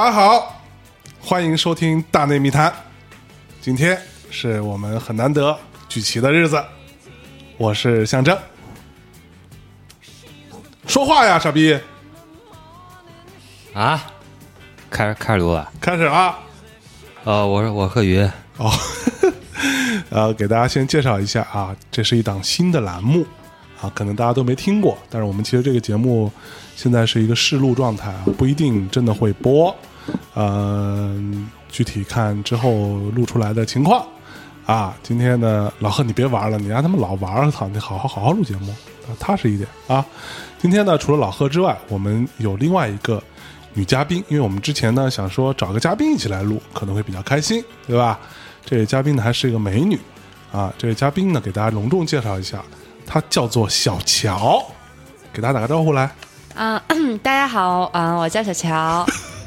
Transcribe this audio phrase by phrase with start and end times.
[0.00, 0.58] 大家好，
[1.20, 2.70] 欢迎收听《大内密谈》。
[3.60, 4.00] 今天
[4.30, 5.54] 是我们很难得
[5.90, 6.64] 聚齐的日子，
[7.58, 8.34] 我是象征。
[10.86, 11.78] 说话呀，傻逼！
[13.74, 14.02] 啊，
[14.88, 15.70] 开始开始录了。
[15.78, 16.38] 开始啊！
[17.24, 18.24] 呃，我是我贺云，
[18.56, 18.72] 哦，
[20.08, 23.26] 呃，给大家先介绍一下啊，这是一档新的栏目
[23.82, 26.32] 啊，可能大家都没听过，但是我们其实这个节目
[26.74, 29.76] 现在是一个试录状态啊，不一定真的会播，
[30.34, 31.14] 呃，
[31.68, 34.06] 具体看之后录出来的情况
[34.66, 34.96] 啊。
[35.02, 38.70] 今天呢，老贺你别玩了，你让他们老玩儿，操，你好好好好录节目，
[39.06, 40.04] 啊踏实一点啊。
[40.58, 43.22] 今天呢，除了老贺之外，我们有另外一个
[43.74, 48.18] 女嘉宾，因为我们之前呢想说找个嘉宾一起来录，可能会比较开心，对吧？
[48.64, 49.98] 这位嘉宾呢还是一个美女
[50.52, 50.72] 啊。
[50.76, 52.62] 这位嘉宾呢给大家隆重介绍一下，
[53.06, 54.62] 她叫做小乔，
[55.32, 56.10] 给大家打个招呼来。
[56.54, 56.82] 啊、
[57.22, 59.06] 大家好，啊、我叫小乔，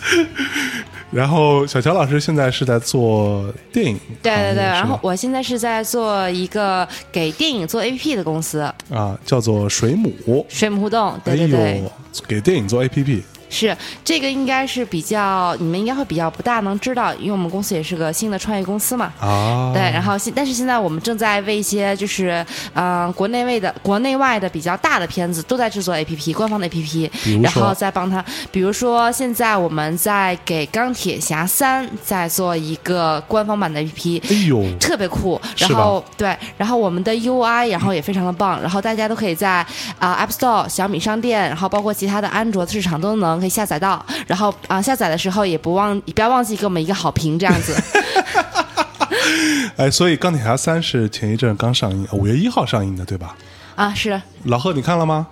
[1.10, 8.60] 然后小乔老师现在是在做电影，对对对，然后我现在是在做一个给电影做 APP 的公司，
[8.90, 11.82] 啊叫做水母，水母互动，对对对，
[12.26, 19.12] 给电影做 APP 是这个应该是比较你们应该会比较不大能知道，因为我们公司也是个新的创业公司嘛。
[19.20, 27.10] 啊，对，然后现但是现在我们正在为一些就是嗯、呃国内外的国内外的比较大的片子都在制作 APP 官方的 APP，
[27.42, 39.64] 然后说再帮他，比如说现在我们在给钢铁侠三在做一个官方版的 APP，哎呦，特别酷，然后对，然后我们的 UI 然后也非常的棒，然后大家都可以在
[39.98, 47.74] 啊、App Store、小米商店，然后包括其他的安卓市场都能可以下载到，然后啊、下载的时候也不忘不要忘记给我们一个好评，这样子。
[49.76, 53.36] 哎，所以钢铁侠三是前一阵刚上映，五月一号上映的，对吧？
[53.76, 55.26] 啊，是老贺你看了吗？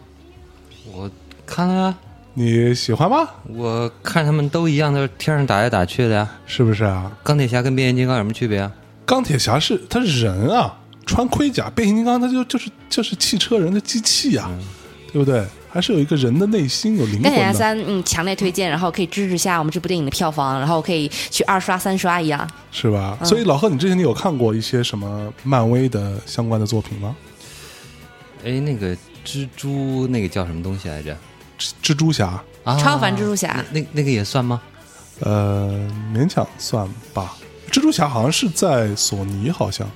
[0.93, 1.11] 我
[1.45, 1.95] 看了呀，
[2.35, 3.29] 你喜欢吗？
[3.49, 6.29] 我看他们都一样，都是天上打来打去的呀。
[6.47, 7.11] 是不是啊？
[7.25, 8.71] 钢铁侠跟变形金刚有什么区别啊？
[9.05, 10.75] 钢铁侠是他是人啊，
[11.05, 14.49] 穿盔甲；变形金刚他就就是就是汽车人的机器呀、
[15.13, 15.45] 对不对？
[15.71, 22.49] 还是有一个人的内心有灵钢铁侠三，嗯，强烈推荐，然后可以支持下我们这部电影的票房，然后可以去二刷三刷一样。
[22.71, 23.19] 是吧？
[23.23, 27.15] 所以老贺，你之前你有看过一些什么漫威的相关的作品吗？
[28.45, 31.17] 哎，那个蜘蛛那个叫什么东西来着？
[31.59, 34.61] 蜘蜘蛛侠，啊，超凡蜘蛛侠那那那个也算吗？
[35.21, 37.37] 呃，勉强算吧。
[37.71, 39.87] 蜘蛛侠好像是在索尼，好像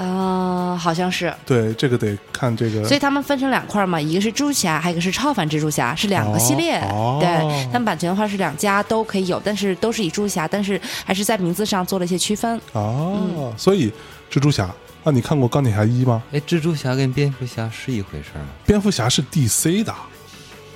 [0.00, 6.78] 啊、好像是，对这个得看这个所以他们分成两块嘛，一个是蜘蛛侠，还有一个是超凡蜘蛛侠，是两个系列。
[7.18, 12.60] 对，他们版权的话是两家都可以有，但是都是以蜘蛛侠，但是还是在名字上做了一些区分。
[12.72, 13.90] 哦，所以
[14.30, 14.70] 蜘蛛侠，
[15.02, 16.22] 那你看过钢铁侠一吗？
[16.30, 19.92] 哎，蜘蛛侠跟蝙蝠侠是一回事儿吗蝙蝠侠是 DC 的，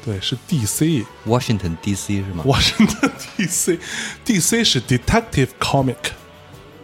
[0.04, 1.04] 对，是 DC。
[1.26, 2.16] ？Washington D.C.
[2.16, 5.94] 是吗？？Washington DC，DC 是 Detective Comic，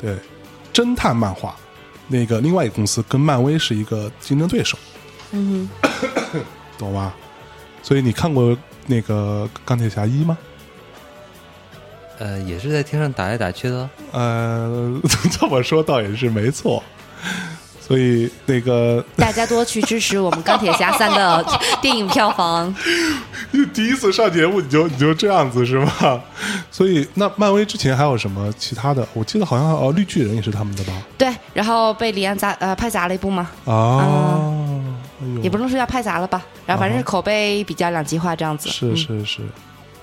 [0.00, 0.16] 对，
[0.72, 1.56] 侦探漫画。
[2.08, 4.76] 那个另外一个公司跟漫威是一个竞争对手，
[5.32, 5.68] 嗯
[6.78, 7.14] 懂吗？
[7.82, 10.36] 所以你看过那个钢铁侠一吗？
[12.18, 13.90] 呃，也是在天上打来打去的哦。
[14.10, 16.82] 呃， 这么说倒也是没错。
[17.88, 21.44] 所以那个， 大家多去支持我们钢铁侠三的
[21.80, 22.72] 电影票房。
[23.72, 26.20] 第一次上节目你就你就这样子是吗？
[26.70, 29.06] 所以那漫威之前还有什么其他的？
[29.14, 30.92] 我记得好像哦，绿巨人也是他们的吧？
[31.16, 33.98] 对，然后被李安砸呃拍砸了一部嘛，啊，
[35.22, 38.68] 哎呦也不能说要拍砸了吧，然后反正是口碑比较两极化这样子。
[38.68, 39.40] 是嗯是是，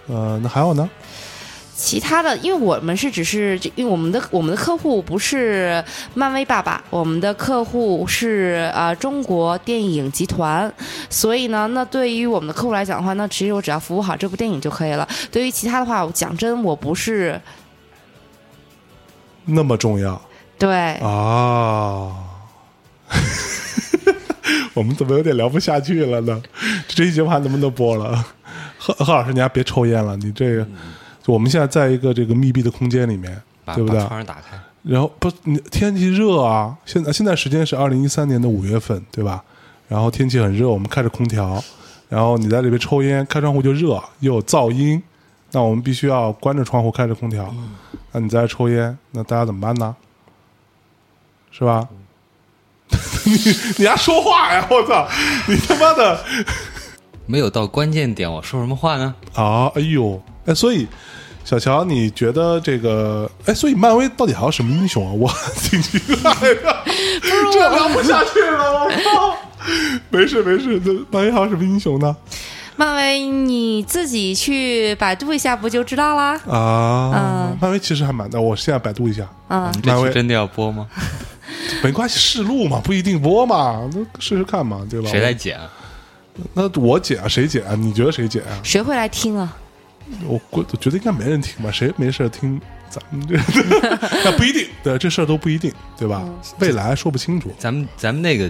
[0.08, 0.90] 呃，那还有呢？
[1.78, 10.74] 其他的，因为我们是只是，因为我们的我们的客户不是漫威爸爸，我们的客户是呃中国电影集团，
[11.10, 15.06] 所以呢，那对于我们的客户来讲的话，那其实我只要服务好这部电影就可以了。
[15.30, 17.40] 对于其他的话，我讲真，我不是
[19.44, 20.20] 那么重要
[20.58, 20.94] 对。
[20.96, 22.16] 啊？
[24.74, 26.42] 我们怎么有点聊不下去了呢？
[26.88, 28.26] 这一节话能不能播了？
[28.78, 30.68] 贺贺老师，你还别抽烟了，你这个，
[31.26, 34.00] 就我们现在在一个这个密闭的空间里面，把对不对？
[34.06, 34.60] 窗户打开。
[34.84, 39.44] 然后不，你天气热啊，现在现在时间是二零一三年的五月份，对吧？
[39.88, 41.64] 然后天气很热，我们开着空调，
[42.10, 45.02] 然后你在里边抽烟，开窗户就热，又有噪音，
[45.52, 47.52] 那我们必须要关着窗户，开着空调。
[48.12, 49.96] 那你在这抽烟，那大家怎么办呢？
[51.50, 51.90] 是吧？
[53.26, 53.34] 你
[53.80, 54.68] 你还说话呀！
[54.70, 55.08] 我操，
[55.48, 56.24] 你他妈的
[57.26, 59.16] 没有到关键点，我说什么话呢？
[59.34, 59.72] 啊！
[59.74, 60.88] 哎呦，哎，所以
[61.44, 63.30] 小乔，你觉得这个？
[63.46, 65.12] 哎，所以漫威到底还有什么英雄啊？
[65.14, 65.30] 我
[65.70, 66.76] 挺奇怪的，
[67.54, 69.38] 这聊不下去了，我操！
[70.10, 72.16] 没事没事，这漫威还有什么英雄呢？
[72.78, 76.40] 漫威你自己去百度一下不就知道啦？
[76.48, 77.12] 啊
[77.52, 78.30] 嗯，漫威其实还蛮……
[78.34, 80.86] 我现在百度一下，嗯我，们这漫威真的要播吗？
[81.82, 85.10] 没关系，试录嘛，不一定播嘛，那试试看嘛，对吧？
[85.10, 85.70] 谁来剪啊？
[86.54, 87.76] 那我剪啊，谁剪啊？
[87.76, 88.60] 你觉得谁剪啊？
[88.62, 89.56] 谁会来听啊？
[90.28, 92.60] 我估我觉得应该没人听吧，谁没事听
[92.90, 93.36] 咱们这？
[94.24, 96.24] 那不一定，对，这事儿都不一定，对吧？
[96.60, 97.52] 未来说不清楚。
[97.58, 98.50] 咱们咱们那个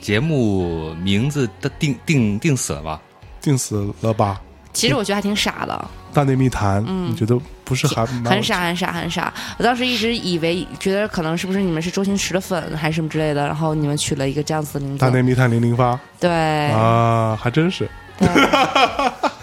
[0.00, 3.00] 节目名字的定定定死了吧？
[3.40, 4.40] 定死了吧？
[4.72, 9.32] 其实我觉得还挺傻的，大内密谈，你觉得不是还很傻很傻很傻。
[9.56, 15.08] 我当时一直以为觉得可能是不是你们是周星驰的粉还是什么之类的，然后你们取了一个这样子的名字大。
[15.10, 16.28] 内密探零零发对，
[16.72, 17.88] 啊，还真是。
[18.18, 18.28] 对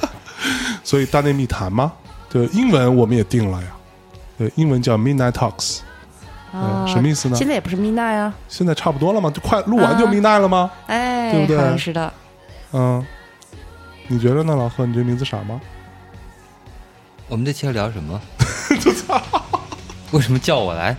[0.84, 1.92] 所以大内密谈吗？
[2.30, 3.68] 对，英文我们也定了呀。
[4.38, 5.80] 对，英文叫 Midnight Talks，
[6.52, 9.30] 啊，什么意思呢现在也不是 midnight 啊，现在差不多了嘛？
[9.30, 10.72] 就快录完就啊 Midnight 了吗？
[10.88, 12.14] 哎，对不对好像是的。
[12.74, 13.06] 嗯，
[14.08, 14.86] 你觉得呢，老贺？
[14.86, 15.60] 你这名字傻吗？
[17.28, 18.20] 我们这期要聊什么？
[20.12, 20.96] 为什么叫我来？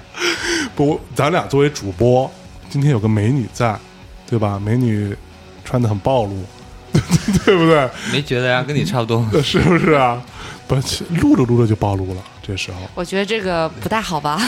[0.75, 2.31] 不，咱俩作为主播，
[2.70, 3.78] 今天有个美女在，
[4.26, 4.58] 对吧？
[4.58, 5.16] 美女
[5.64, 6.44] 穿的很暴露，
[7.44, 7.89] 对不对？
[8.12, 9.27] 没觉得呀，跟你差不多。
[9.43, 10.23] 是不是啊？
[10.69, 10.75] 不，
[11.21, 12.79] 录着录着就暴露了，这时候。
[12.94, 14.41] 我觉得这个不太好吧？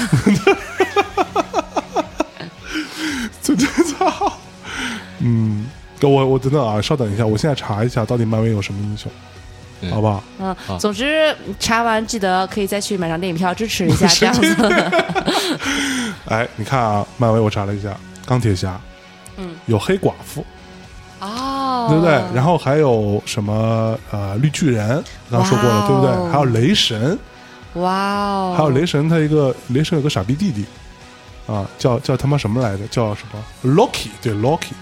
[3.43, 4.33] 这这操！
[5.19, 5.67] 嗯，
[6.01, 9.11] 我我等等啊，稍等一下，我现在查一下到底漫威有什么英雄，
[9.83, 10.25] 嗯好不好？
[10.39, 14.57] 嗯，总之查完记得可以再去买张电影票支持一下， 这样子。
[16.27, 17.95] 哎，你看啊，漫威我查了一下，
[18.25, 18.81] 钢铁侠，
[19.37, 20.45] 嗯，有黑寡妇，
[21.85, 22.13] 哦，对不对？
[22.35, 26.33] 然后还有什么呃绿巨人，刚刚说过了，哦对不对？
[26.33, 27.19] 还有雷神，
[27.75, 30.65] 哇哦，还有雷神，他一个雷神有个傻逼弟弟
[31.47, 32.87] 啊，叫叫他妈什么来着？
[32.89, 34.73] 叫什么？Loki，对 Loki，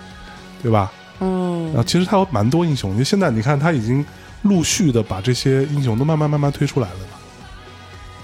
[0.63, 0.91] 对吧？
[1.21, 4.05] 嗯啊其实他有蛮多英雄，因为现在你看他已经
[4.43, 7.19] 陆续的把这些英雄都慢慢慢慢推出来了嘛。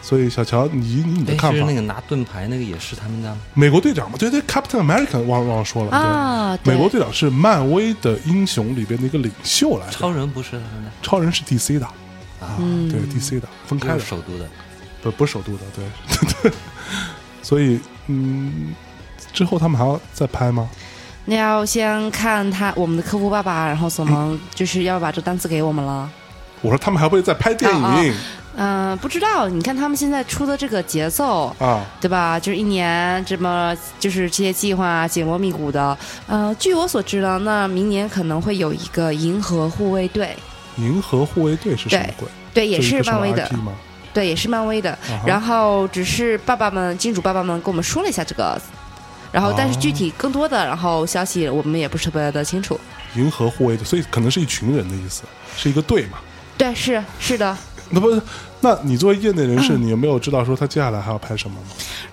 [0.08, 1.58] 所以小乔，你以你的哎，看法？
[1.58, 3.36] 是那，个拿盾牌那个也是他们的？
[3.52, 6.74] 美国队长嘛，对对，Captain America 忘忘了说了，啊，对，对。
[6.74, 10.90] 美国队长是漫威的英雄里边的一个领袖来的，超人不是他们的？
[11.02, 11.84] 超人是 DC 的。
[12.40, 14.48] 啊，嗯对 DC 的分开的，首都的。
[15.02, 16.50] 不不是首都的，对，
[17.42, 18.74] 所以嗯，
[19.34, 20.70] 之后他们还要再拍吗？
[21.26, 26.10] 那要先看他我们的客户爸爸，然后怎么就是要把这单子给我们了。
[26.62, 28.14] 我说他们还会再拍电影
[28.60, 31.86] 嗯、不知道，你看他们现在出的这个节奏，啊？
[32.00, 32.40] 对吧？
[32.40, 35.96] 就是一年这么就是这些计划紧锣密鼓的。
[36.26, 40.34] 呃，据我所知呢，那明年可能会有一个银河护卫队，
[40.76, 42.28] 银河护卫队是什么对鬼？
[42.52, 43.48] 对，也是漫威的？
[44.12, 44.90] 对，也是漫威的。
[44.90, 48.60] 啊然后只是爸爸们、金主爸爸们跟我们说了一下这个，
[49.30, 52.80] 然后但是具体更多的然后消息我们也不是特别的清楚。
[53.14, 55.22] 银河护卫队，所以可能是一群人的意思，
[55.56, 56.18] 是一个队嘛？
[56.56, 57.56] 对，是是的。
[57.90, 58.20] 那不是？
[58.60, 61.68] 那你作为业内人嗯士，你有没有知道说他接下来还要拍什么吗？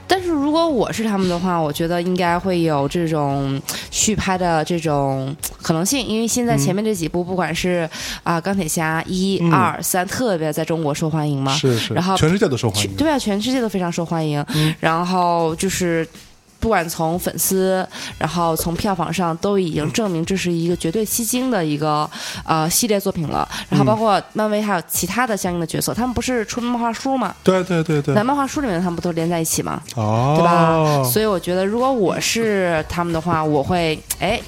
[0.08, 7.90] 但是如果我是他们的话，我觉得应该会有这种续拍的这种可能性，因为现在前面这几部，不管是
[8.24, 12.96] 啊、钢铁侠一、嗯二、三，特别在中国受欢迎嘛，是是，然后全世界都受欢迎。
[12.96, 14.46] 对啊，全世界都非常受欢迎。
[14.54, 16.08] 嗯然后就是。
[16.60, 22.10] 不管从粉丝，然后从票房上，都已经证明这是一个绝对吸睛的一个
[22.44, 23.48] 呃系列作品了。
[23.70, 27.36] 然后包括漫威还有其他的相应的角色，他们不是出漫画书吗？
[27.44, 29.82] 对对对对在，漫画书里面，他们不都连在一起吗？
[29.96, 31.04] 哦，对吧？
[31.04, 34.42] 所以我觉得，如果我是他们的话，我会哎，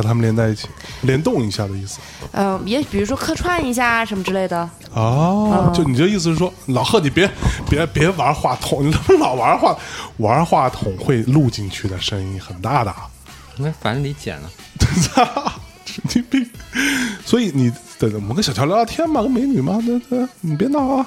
[0.00, 0.68] 把他们连在一起，
[1.00, 1.98] 联动一下的意思。
[2.30, 4.58] 嗯、也比如说客串一下什么之类的。
[4.94, 7.28] 哦，嗯就你这意思是说，老贺，你别
[7.68, 9.76] 别别玩话筒，你他妈老玩话
[10.18, 12.94] 玩话筒会录进去的声音很大的，
[13.56, 14.48] 那反正 你剪了，
[15.02, 15.52] 操，
[15.84, 16.48] 神经病！
[17.24, 21.06] 所以你等我们跟小乔聊聊天嘛，跟美女嘛，那那你别闹啊。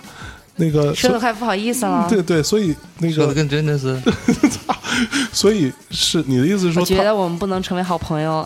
[0.58, 2.06] 那个说的快不好意思了。
[2.10, 4.00] 对对，所以那说的个，跟真的是。
[5.32, 8.46] 所以是你的意思是我说我，觉得我们不能成为好朋友。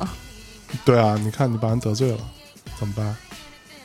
[0.84, 2.18] 对啊，你看你把人得罪了，
[2.80, 3.16] 怎么办？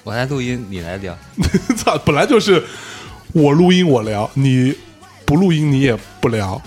[0.02, 1.16] 我来录音，你来聊。
[1.76, 2.64] 操，本来就是
[3.32, 4.74] 我录音我聊，你
[5.24, 6.60] 不录音你也不聊，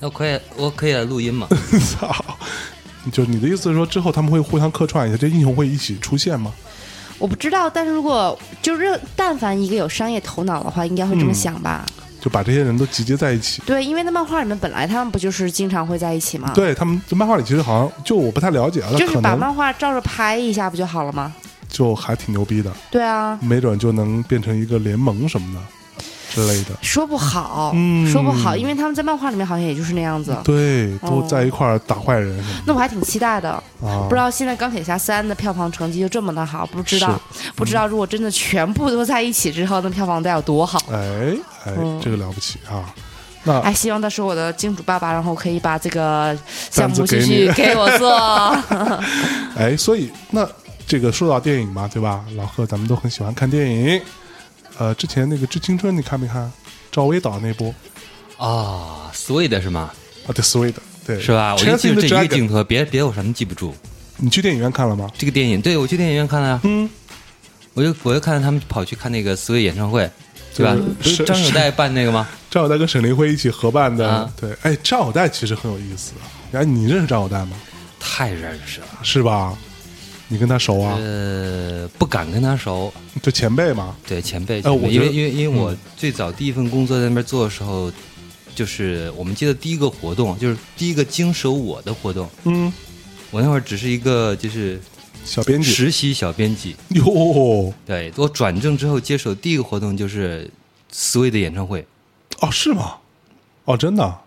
[0.00, 1.48] 那我可以，我可以来录音吗？
[1.98, 2.24] 操！
[3.12, 6.52] 就你的意思是说，之后他们会互相客串一下，这英雄会一起出现吗？
[7.18, 11.84] 我不知道，但是如果就是但凡一个有商业头脑的话，应该会这么想吧？
[12.28, 13.62] 就把这些人都集结在一起。
[13.64, 21.32] 对，因为那漫画里面本来他们不就是经常会在一起吗？，对他们，漫画里其实好像就我不太了解啊，就是把漫画照着拍一下不就好了吗？
[21.70, 25.77] 就还挺牛逼的，对啊，没准就能变成一个联盟什么的，是
[26.38, 26.70] 之类的。
[26.80, 30.36] 说不好，嗯说不好，因为他们在漫画里面好像也就是那样子。
[30.44, 33.50] 对，都哦在一块儿打坏人那我还挺期待的，
[33.82, 34.06] 啊。
[34.08, 37.20] 不知道现在《钢铁侠三》的票房成绩就这么的好，不知道，
[37.56, 40.78] 不知道如果真的全部都在一起之后，那票房得有多好。
[40.92, 42.94] 哎哎，嗯这个了不起啊！
[43.44, 46.36] 那还，希望到时候我的金主爸爸，然后可以把这个
[46.70, 48.10] 项目继续给我做。
[49.56, 50.46] 哎，所以那
[50.86, 52.24] 这个说到电影嘛，对吧？
[52.36, 54.00] 老贺咱们都很喜欢看电影。
[54.78, 56.50] 呃，之前那个《致青春》你看没看？
[56.90, 57.74] 赵薇导那部
[58.38, 59.90] 啊，Sweet 是吗？
[60.26, 60.74] 啊，对，Sweet，
[61.06, 61.54] 对，是吧？
[61.54, 63.74] 我就记住这一个镜头，别别我什么记不住。
[64.16, 65.10] 你去电影院看了吗？
[65.18, 66.88] 这个电影，对我去电影院看了呀，嗯，
[67.74, 70.10] 我就我就看到他们跑去看那个 Sweet 演唱会，
[70.54, 70.76] 对吧？
[71.02, 72.28] 不是是张友代办那个吗？
[72.50, 76.12] 张友代跟沈凌辉一起合办的，啊对，哎，张友代其实很有意思。
[76.52, 77.56] 哎，你认识张友代吗？
[78.00, 79.56] 太认识了，是吧？
[80.28, 80.96] 你跟他熟啊？
[81.00, 82.92] 呃，不敢跟他熟，
[83.22, 83.96] 就前辈嘛。
[84.06, 87.90] 对前辈，呃前辈我因为因为因为我嗯最早第一份工作在那边做的时候，
[88.54, 92.72] 就是我们接的第一个活动，就是第一个经手我的活动，嗯，
[93.30, 94.78] 我那会儿只是一个就是
[95.24, 95.70] 小编辑。
[95.70, 100.50] 实习小编辑，哟，对我转正之后接手第一个活动就是
[100.92, 101.86] Sweet 的演唱会，
[102.40, 102.96] 哦，是吗？
[103.64, 104.18] 哦，真的？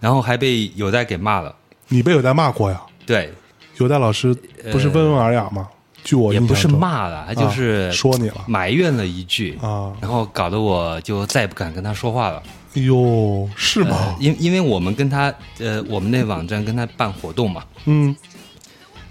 [0.00, 1.54] 然后还被有代给骂了，
[1.88, 2.80] 你被有代骂过呀？
[3.06, 3.32] 对，
[3.78, 4.34] 有代老师
[4.70, 5.68] 不是温文尔雅吗？
[6.04, 9.92] 据我也不是骂了，他就是啊说你了埋怨了一句，啊。
[10.00, 12.42] 然后搞得我就再也不敢跟他说话了。
[12.74, 14.16] 哎呦，是呃吗？
[14.20, 18.14] 因因为我们跟他呃，我们那网站跟他办活动嘛，嗯，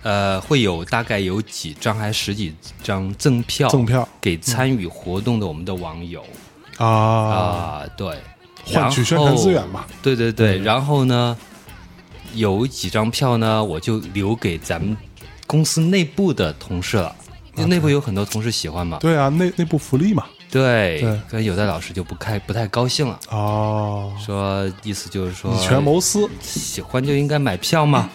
[0.02, 6.24] 呃，会有大概有几张还是十几张赠票，赠票给参与活动的我们的网友
[6.78, 8.18] 啊，啊、对，
[8.66, 9.86] 换取宣传资源嘛。
[10.02, 11.38] 对对对，然后呢，
[12.38, 14.96] 有几张票呢，我就留给咱们
[15.46, 17.15] 公司内部的同事了，
[17.56, 18.98] 因为内部有很多同事喜欢嘛。
[19.00, 20.25] 对啊，内内部福利嘛。
[20.50, 28.10] 对对，跟有的老师就不开不太高兴了，哦，说意思就是说以权谋私，喜欢就应该买票嘛，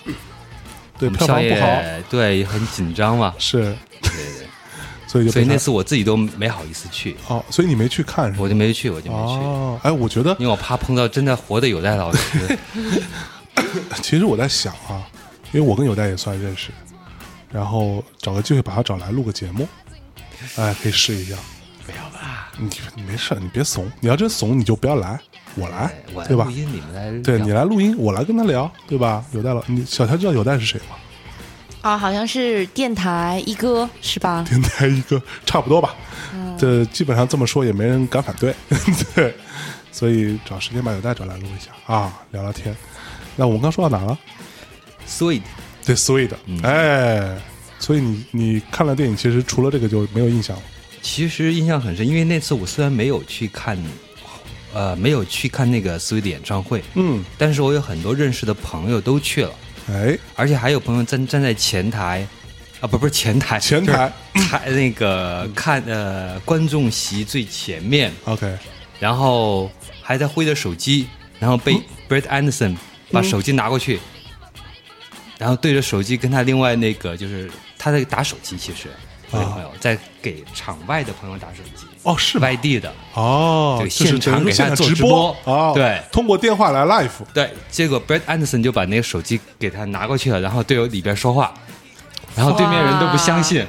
[0.98, 4.46] 对票房不好，对也很紧张嘛，是，对对
[5.06, 8.38] 所以就，所以那次我自己都没好意思去，哦，所以你没去看是吧？
[8.40, 12.58] 我就没去，我就没去，哦，哎，我觉得因为我怕碰到真的活的有代老师，
[14.02, 15.06] 其实我在想啊，
[15.52, 16.70] 因为我跟有代也算认识，
[17.50, 19.68] 然后找个机会把他找来录个节目，
[20.56, 21.36] 哎，可以试一下。
[21.84, 25.18] 不要吧，你你没事，你别怂，你要真怂你就不要来，
[25.56, 26.50] 我来哎，我来对吧录？
[26.52, 29.24] 音，你们来对你来录音，我来跟他聊，对吧？
[29.32, 30.96] 有代老，你小乔知道有代是谁吗？
[31.80, 34.44] 啊，好像是电台一哥是吧？
[34.48, 35.96] 电台一哥差不多吧，
[36.56, 38.54] 这基本上这么说也没人敢反对，
[39.16, 39.34] 对，
[39.90, 42.72] 所以找时间把有代找来录一下啊，聊聊天。
[43.36, 44.18] 那我们刚说到哪了
[45.08, 45.42] ？，sweet，
[45.84, 46.60] 对，sweet，嗯。
[46.62, 47.40] 哎，嗯
[47.78, 50.62] 所以你你看了电影，其实除了这个就没有印象了。
[51.00, 53.76] 其实印象很深，因为那次我虽然没有去看，
[54.72, 59.52] 呃，没有去看那个 sweet 的演唱会，嗯，但是我有很多认识的朋友都去了。
[59.90, 62.24] 哎，而且还有朋友站站在前台，
[62.78, 64.12] 啊，不不是前台，前台。
[64.32, 68.56] 台那个看呃观众席最前面，OK，
[69.00, 69.68] 然后
[70.00, 71.08] 还在挥着手机，
[71.40, 71.74] 然后被
[72.08, 72.76] Brett Anderson
[73.12, 74.00] 把手机拿过去，
[75.38, 78.88] 然后对着手机跟他另外那个就是他在打手机，其实
[79.30, 82.38] 朋友在给场外的朋友打手机，哦，是？
[82.38, 82.92] 外地的。
[83.14, 91.52] 哦，对现场给他做直直播播哦，对通过电话来 live，对，结果 Brett Anderson 就把那个手机给他拿过去了，然后队友里边说话，
[92.34, 93.66] 然后对面人都不相信。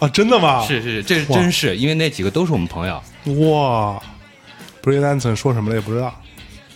[0.00, 0.66] 啊，真的吗？
[0.66, 2.94] 是是是，这是真是，因为那几个都是我们朋友，
[3.48, 4.02] 哇
[4.82, 6.12] b r i a n Anson 说什么了也不知道。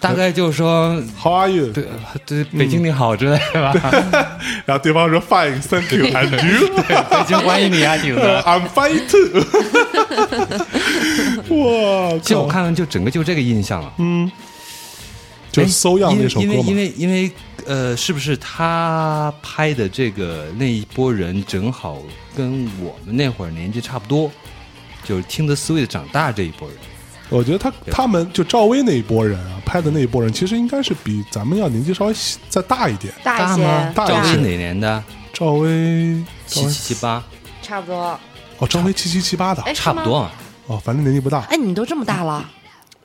[0.00, 1.72] 大概就是说，How are you？
[1.72, 1.84] 对
[2.24, 3.74] 对，北京你好之类的吧，
[4.64, 6.68] 然后对方说 Fine，Thank you，and you？
[7.10, 8.20] 北京欢迎你啊，景子。
[8.46, 9.40] I'm fine too。
[11.56, 14.30] 哇，其实我靠，看完就整个就这个印象了，嗯，
[15.50, 16.76] 就哎搜样因为那首歌因为因。
[16.76, 17.30] 为因为
[17.66, 21.98] 呃，是不是他拍的这个那一波人正好
[22.34, 24.30] 跟我们那会儿年纪差不多，
[25.04, 26.78] 就是听的 Sweet 长大这一波人。
[27.30, 32.14] 我觉得他他们就赵薇那一波人啊，拍的那一波人，其实应该是比咱们要年纪稍微
[32.48, 33.12] 再大一点。
[33.22, 33.92] 大一吗些，？
[33.94, 35.04] 大一些赵薇哪年的？
[35.32, 37.22] 赵薇，赵七七七八，
[37.62, 38.18] 差不多。
[38.58, 40.18] 哦，赵薇七七七八的哎，差不多。
[40.18, 40.32] 啊。
[40.66, 41.40] 哦，反正年纪不大。
[41.50, 42.44] 哎，你都这么大了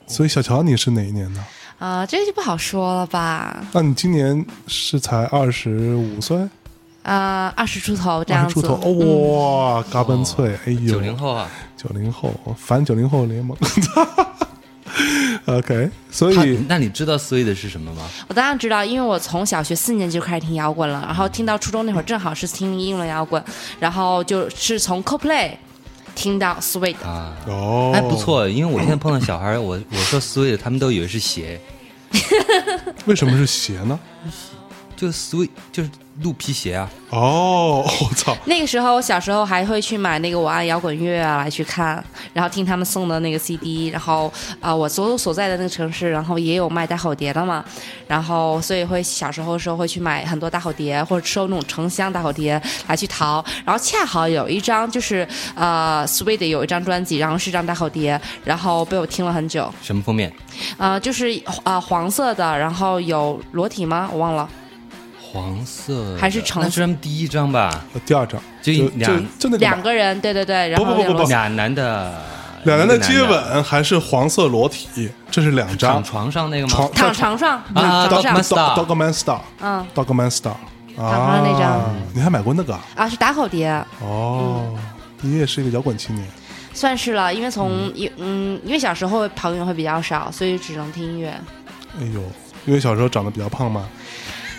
[0.06, 1.40] 所以小乔你是哪一年的？
[1.78, 3.62] 啊、这个就不好说了吧？
[3.72, 6.38] 那你今年是才二十五岁，
[7.04, 8.48] 啊、二十出头这样子。
[8.48, 13.56] 二十出头，哦哇，嘎嘣脆，哎呦，九零后啊，九零后反九零后联盟。
[15.46, 18.08] OK，所以那你知道 Sweet 是什么吗？
[18.28, 23.42] 我当然知道，因为我从小学四年级就开始听摇滚了，然后听到初中那会儿正好是听英伦摇滚，
[23.78, 25.50] 然后就是从 CoPlay
[26.14, 26.96] 听到 Sweet。
[27.04, 28.16] 啊，哦，哎，不。
[28.16, 31.60] 错，因为我现在碰到小孩，我我说 sweet，他们都以为是鞋，
[33.04, 33.98] 为什么是鞋呢？
[34.96, 35.90] 就 sweet 就是
[36.22, 38.36] 鹿皮鞋啊，哦，我操！
[38.44, 42.02] 那个时候，我小时候还会去买那个我爱摇滚乐啊来去看，
[42.32, 47.64] 然后听他们送的那个 CD，然后啊、我所所在的那个城市，然后也有卖大口碟的嘛，
[48.06, 60.32] 然后所以会小时候的时候会去买很多大口碟，或者收那种成箱大口碟来去淘，然后恰好有一张就是呃 Sweet 有一张专辑，然后是张大口碟，然后被我听了很久，什么封面？
[60.78, 64.08] 呃就是啊、呃黄色的，然后有裸体吗？
[64.12, 64.48] 我忘了。
[65.34, 67.68] 黄色还是橙那是他们第一张吧？
[67.92, 68.40] 呃第二张。
[68.62, 72.14] 就就两就就那两个人，对对对，然后不不不不俩男的，
[72.62, 75.94] 两人的接吻还是黄色裸体，这是两张。
[75.94, 76.72] 躺床上那个吗？
[76.72, 77.36] 床躺床。
[77.36, 80.54] 上，啊 Dogman 上，Style Dogman Style 嗯，Dogman Star，
[80.96, 81.72] 躺床上那张。
[81.72, 82.80] 啊你还买过那个啊？
[82.94, 83.68] 啊，是打口碟，
[84.00, 84.72] 哦，
[85.20, 86.24] 你也是一个摇滚青年。
[86.72, 91.28] 算是了，因为从一嗯，因为小时候朋友会比较少，所以只能听音乐。
[92.00, 92.22] 哎呦，
[92.66, 93.84] 因为小时候长得比较胖嘛。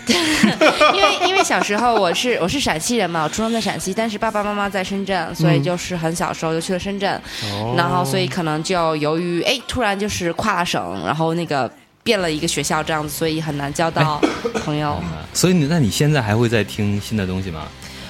[0.94, 11.70] 因为因为小时候我是我是陕西人嘛，我出生在陕西，但是爸爸妈妈在深圳，所以就是很小时候就去了深圳，哦，然后所以可能就由于哎突然就是跨了省，然后那个
[12.02, 14.20] 变了一个学校这样子，所以很难交到
[14.64, 15.00] 朋友。
[15.34, 17.66] 所以你那你现在还会在听新的东西吗？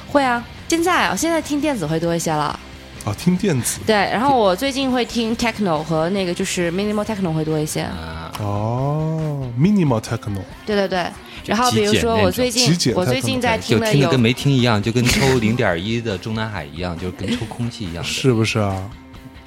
[0.08, 2.58] 会啊，现在啊，现在听电子会多一些了。
[3.04, 7.82] 啊，听电子对，然后我最近会听 techno 和那个就是 minimal techno 会多一些。
[7.82, 11.06] 啊，哦，minimal techno 对对对，
[11.46, 18.90] 然后比如说我最近我最近在听的有听的跟没听一样，就跟抽零点一的中南海一样，就跟抽空气一样，是不是啊？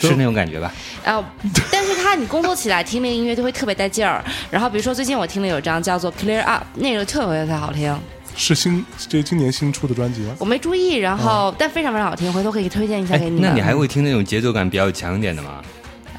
[0.01, 0.71] 是那种感觉吧？
[1.03, 1.23] 然 后，
[1.69, 4.23] 但是他你工作起来听那个音乐就会特别带劲儿。
[4.49, 7.93] 然后比如说最近我听了有张叫做 Clear Up，那个特别特别好听，
[8.33, 10.33] 是新这今年新出的专辑吗？
[10.39, 13.41] 我没注意，然后、但非常非常好听，回头可以推荐一下哎给你。
[13.41, 15.61] 那你还会听那种节奏感比较强一点的吗？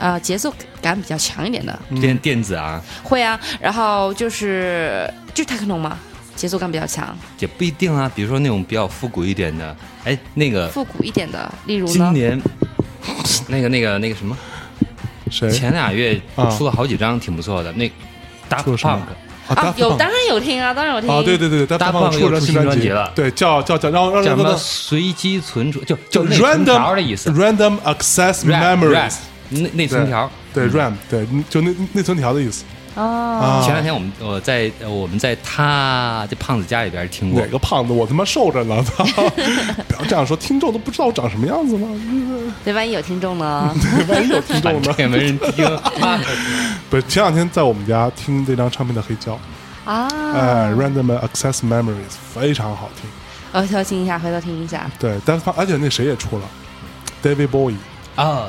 [0.00, 1.78] 呃节奏感比较强一点的。
[2.00, 5.98] 电电子啊，会啊，然后就是就是 techno 嘛，
[6.34, 8.10] 节奏感比较强，也不一定啊。
[8.14, 12.10] 比如说那种比较复古一点的，哎，那个复古一点的，例如今呢？
[12.12, 12.42] 年
[13.48, 14.36] 那个那个那个什么，
[15.30, 15.50] 谁？
[15.50, 16.50] 前俩月啊。
[16.56, 17.84] 出了好几张挺不错的，那
[18.48, 19.00] Daft 出了什 Punk
[19.48, 21.10] 啊啊，有当然有听啊，当然有听。
[21.10, 22.88] 啊，对对对对，大 Daft 胖 Punk 出了又出新专辑。
[22.88, 23.10] 了。
[23.14, 24.56] 对，叫叫叫让让叫什么？
[24.56, 27.30] 随机存储，就叫就内存条的意 random 思。
[27.32, 29.14] Random access memories，
[29.50, 30.30] 内内存条。
[30.52, 32.64] 对 RAM，对，就内内存条的意思
[32.96, 33.02] 哦，
[33.40, 33.62] 啊。
[33.64, 37.92] 前两天我们我在呃我们在他这胖子家里边听过哪，个胖子？
[37.92, 38.82] 我他妈瘦着呢！
[38.82, 39.04] 操！
[39.86, 41.88] 不要这样说，听众都不知道我长什么样子吗？
[42.64, 43.72] 对，万一有听众呢？
[44.06, 44.94] 对万一有听众呢？
[44.98, 45.78] 也没人听。
[46.90, 49.38] 不是，前两天在我们家听这张唱片的黑胶，
[49.84, 53.08] 啊，哎，Random Access Memories 非常好听。
[53.52, 54.90] 回头听一下，回头听一下。
[54.98, 56.44] 对，但是他而且那谁也出了
[57.22, 57.76] ，David Bowie，David
[58.24, 58.48] 啊，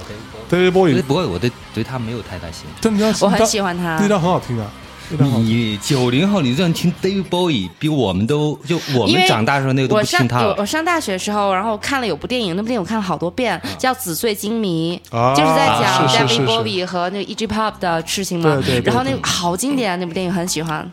[0.49, 2.79] 对，Bowie，不过我对对他没有太大兴趣。
[2.81, 4.07] 但你我很喜欢他那。
[4.07, 4.69] 张很好听啊，
[5.17, 10.55] 你九零后，你这样听 David Bowie，比我们都就我们长大的时候那个都我上不听他。
[10.57, 15.01] 我上大学的时候，然后看了有部电影，那部电影我看了好多遍，叫《纸醉金迷》，
[15.35, 17.47] 就是在讲 David Bowie 和那个 E.G.
[17.47, 18.61] Pop 的事情嘛。
[18.65, 20.89] 对对然后那个好经典啊，那部电影很喜欢。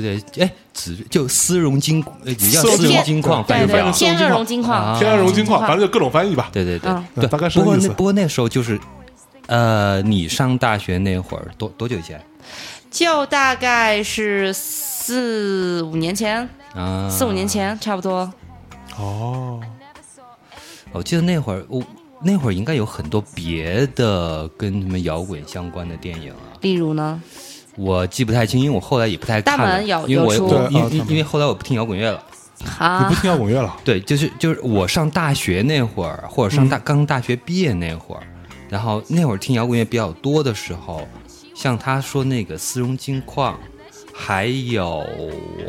[0.00, 3.92] 对对，哎，紫就丝绒金，呃也叫丝绒金矿，翻译对对，不了。
[3.92, 6.48] 天鹅绒金矿，啊天鹅绒金矿，反正就各种翻译吧。
[6.52, 8.80] 对对对嗯对，大概是不过那意思那不过那时候就是，
[9.46, 12.20] 呃，你上大学那会儿多多久以前
[12.90, 17.08] 就大概是四五年前，啊？
[17.10, 17.46] 四五年。
[17.46, 18.32] 前差不多。
[18.98, 19.60] 哦，
[20.92, 21.82] 我记得那会儿我
[22.22, 27.20] 那会儿应该有很多别的跟什么摇滚相关的电影啊，例如呢，
[27.76, 29.64] 我记不太清，因为我后来也不太看了。
[29.64, 32.22] 大门有因为我我因为因为后来我不听摇滚乐了。
[32.58, 33.76] 你啊不，听摇滚乐了？
[33.84, 38.22] 对，就是就是我上大学那会儿，或者上大、刚大学毕业那会儿，
[38.70, 41.06] 然后那会儿听摇滚乐比较多的时候，
[41.54, 43.58] 像他说那个丝绒金矿，
[44.12, 45.04] 还有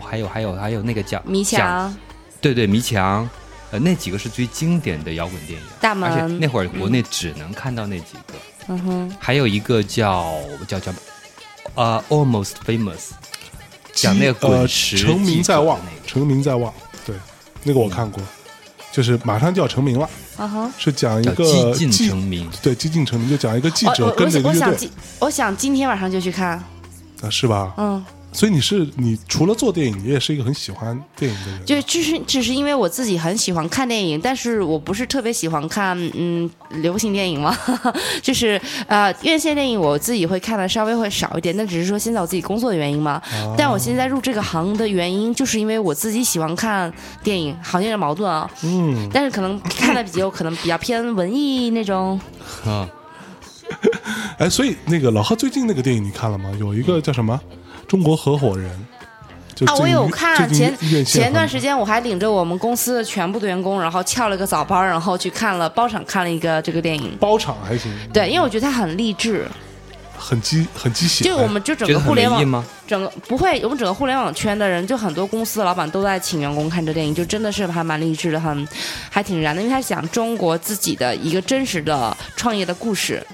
[0.01, 1.93] 还有还有还有那个叫迷墙、
[2.39, 3.29] 对对迷墙，
[3.71, 5.67] 呃那几个是最经典的摇滚电影。
[5.81, 8.33] 大而且那，会儿国内只能看到那几个，
[8.69, 10.93] 嗯哼，还有一个叫叫叫
[11.77, 13.11] 呃 Almost Famous，
[13.93, 16.73] 讲那个滚呃成名在望成名在望。
[17.05, 17.15] 对，
[17.63, 18.21] 那个我看过，
[18.91, 20.73] 就是马上就要成名了，嗯哼。
[20.79, 22.49] 是讲一个激进成名。
[22.63, 26.61] 对激进成名，就讲一个记者跟着一个乐队我想我想今我想今天晚上就去看，
[27.21, 27.73] 啊，是吧？
[27.77, 28.03] 嗯，
[28.37, 31.65] 所以你是你除了做电影，你也是一个很喜欢电影的人。
[31.65, 37.57] 就就是只是因为我自己很喜欢看电影，但是我不是特别喜欢看嗯流行电影嘛，
[38.21, 43.19] 就是呃院线电影我自己会看的稍微会少一点，那只是说现在我自己工作的原因嘛。
[43.33, 48.47] 哦但我现在入这个行的原因，就是因为我自己喜欢看电影，好像有点矛盾啊。
[48.61, 52.21] 嗯，但是可能看的比较可能比较偏文艺那种。
[52.63, 52.87] 啊，
[54.37, 56.51] 哎，所以那个老贺最近那个电影你看了吗？
[56.59, 57.39] 有一个叫什么
[57.87, 58.69] 《中国合伙人》，
[59.55, 67.15] 就啊，我有看前前段时间我还领着我们公司的全部的员工，然后翘了个早班，然后去看了包场看了一个这个电影。
[67.19, 69.47] 包场还行，对，因为我觉得它很励志，
[70.17, 71.23] 很鸡很鸡血。
[71.23, 72.65] 就我们就整个互联网吗？
[72.85, 78.67] 整个不会，我们整个互联网圈的人，就很多公司的老板都在请员工看这电影，就真的是还蛮励志的，很
[79.09, 83.25] 还挺燃的，因为他讲中国自己的一个真实的创业的故事。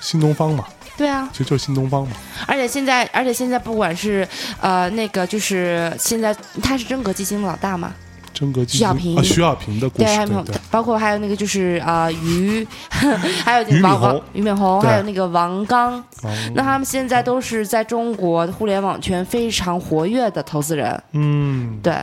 [0.00, 0.64] 新东方嘛，
[0.98, 2.12] 对啊，其实就是新东方嘛。
[2.46, 4.26] 而且现在，而且现在不管是
[4.60, 7.94] 呃那个，就是现在他是真格基金的老大嘛，
[8.34, 8.78] 真格基金？
[8.78, 9.16] 徐小平。
[9.16, 21.00] 啊，徐小平的故事，还有对对，包括还有那个就是呃于， 还有那俞敏个王王俞敏洪，还有那个王刚，哦那他们现在都是在中国互联网圈非常活跃的投资人。
[21.12, 21.94] 嗯，对，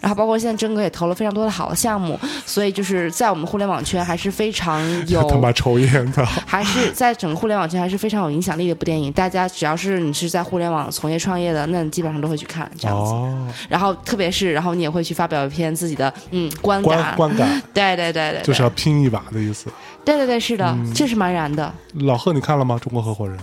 [0.00, 9.12] 然后包括现在真哥也投了非常多的好的项目，所以就是在我们互联网圈还是非常有， 他妈抽烟的， 还是在整个互联网圈还是非常有影响力的一部电影。
[9.12, 13.12] 大家只要是你是在互联网从业创业的，那你基本上都会去看这样子。
[13.12, 19.66] 哦，然后特别是，然后你也会去发表一篇自己的嗯观观感，观感 对对对对，就是要拼一把的意思。
[20.04, 21.72] 对对对是的，嗯这是蛮燃的。
[21.94, 22.78] 老贺，你看了吗？
[22.78, 23.38] 中国合伙人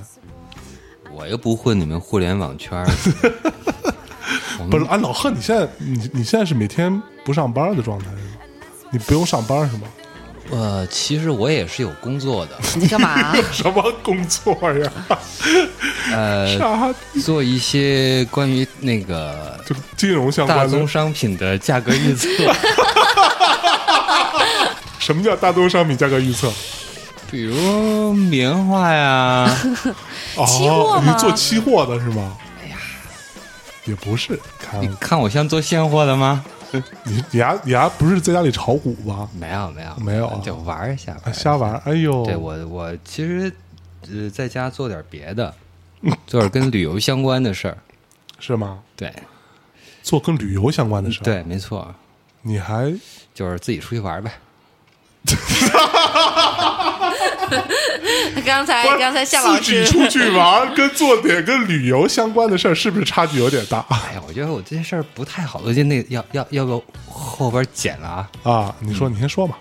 [1.15, 2.85] 我又不混你们互联网圈
[4.69, 8.21] 不是啊，老贺，你现在你你现在是每天不上班的状态是吗？
[8.91, 9.83] 你不用上班是吗？
[10.49, 13.35] 呃，其实我也是有工作的， 你在干嘛？
[13.51, 14.91] 什么工作呀？
[16.11, 20.87] 呃，做一些关于那个就金融相关的大宗？
[20.87, 22.27] 商品的价格预测，
[24.99, 26.49] 什么叫大宗商品价格预测？
[27.29, 29.53] 比如棉花呀，
[30.37, 32.37] 哦，期货吗你做期货的是吗？
[33.87, 36.43] 也不是，看你看我像做现货的吗？
[37.05, 39.29] 你你丫你丫不是在家里炒股吗？
[39.39, 41.81] 没有没有没有啊就玩一下，啊，玩一下瞎玩！
[41.85, 43.51] 哎呦，对我我其实
[44.11, 45.53] 呃在家做点别的，
[46.27, 47.77] 做点跟旅游相关的事儿。
[48.39, 48.79] 是吗？
[48.95, 49.11] 对
[50.03, 51.93] 做跟旅游相关的事儿，对，没错，
[52.41, 52.93] 你还
[53.33, 54.31] 就是自己出去玩呗。
[58.45, 68.07] 刚才刚才夏老自己师出去玩，跟做点跟旅游相关的事儿，是不是差距有点大哎呀，我觉得我这件事儿不太好，我就那要要要不后边剪了
[68.43, 68.75] 啊，啊？
[68.79, 69.57] 你说，你先说吧，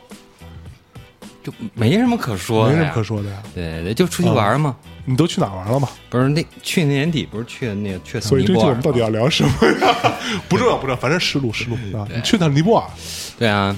[1.43, 2.79] 就没什么可说的呀。
[2.79, 3.37] 没什么可说的呀。
[3.55, 4.77] 对对对，就出去玩嘛。
[5.09, 5.89] 你都去哪儿玩了嘛？
[6.11, 8.81] 不是那去年年底不是去那个去趟所以这期尼泊尔吗？
[8.83, 9.51] 我们到底要聊什么
[9.81, 10.13] 呀？
[10.49, 12.05] 不重要，不重要，反正实录实录啊。
[12.13, 12.87] 你去趟尼泊尔，
[13.39, 13.77] 对啊，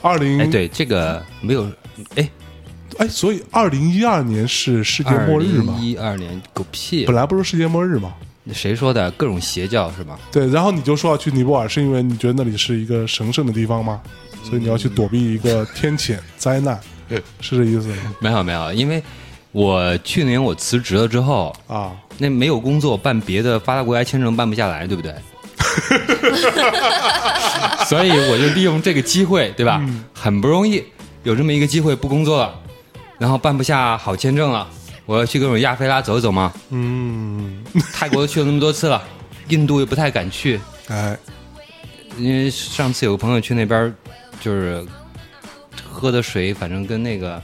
[0.00, 1.70] 二零哎对，这个没有
[2.16, 2.26] 哎，
[3.00, 5.74] 哎，所以二零一二年是世界末日嘛？
[5.80, 8.12] 一二年狗屁本，来不是世界末日吗？
[8.52, 9.10] 谁说的？
[9.12, 10.18] 各种邪教是吧？
[10.30, 14.02] 对，然后你就说要去尼泊尔，是因为你觉得那里是一个神圣的地方吗？
[14.44, 16.78] 所以你要去躲避一个天谴灾难，
[17.40, 17.96] 是这意思吗？
[18.20, 19.02] 没有没有，因为
[19.52, 25.14] 我去年我辞职了之后，啊，那没有工作，办别的发达国家签证办不下来，对不对？
[27.88, 29.82] 所以我就利用这个机会，对吧？
[30.12, 30.84] 很不容易
[31.22, 32.54] 有这么一个机会不工作了，
[33.20, 34.66] 然后办不下好签证了，
[35.04, 36.52] 我要去各种亚非拉走一走嘛。
[36.70, 39.00] 嗯，泰国都去了那么多次了，
[39.48, 41.16] 印度又不太敢去，哎，
[42.16, 43.94] 因为上次有个朋友去那边，
[44.40, 44.84] 就是
[45.88, 47.40] 喝的水，反正跟那个。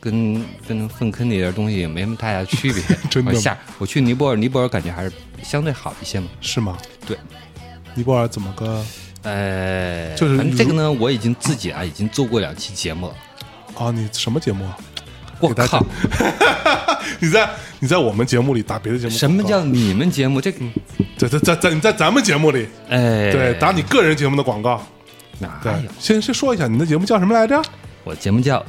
[0.00, 2.80] 跟跟粪坑里的东西也没什么太大区别。
[3.10, 5.10] 真的下我去尼泊尔，尼泊尔感觉还是
[5.42, 6.28] 相对好一些嘛。
[6.40, 6.78] 是吗？
[7.04, 7.18] 对，
[7.96, 8.80] 尼泊尔怎么个？
[9.22, 13.14] 呃，就是反正这个呢，我已经自己啊已经做过两期节目了。
[13.78, 14.76] 啊，你什么节目啊？
[15.40, 15.84] 我靠，
[17.20, 19.10] 你在你在我们节目里打别的节目？
[19.10, 20.40] 什么叫你们节目？
[20.40, 20.58] 这个，
[21.16, 24.82] 在在在在你在咱们节目里哎，对打你个人节目的广告？
[25.62, 27.62] 对哪有？，先先说一下你的节目叫什么来着？
[28.02, 28.58] 我节目叫《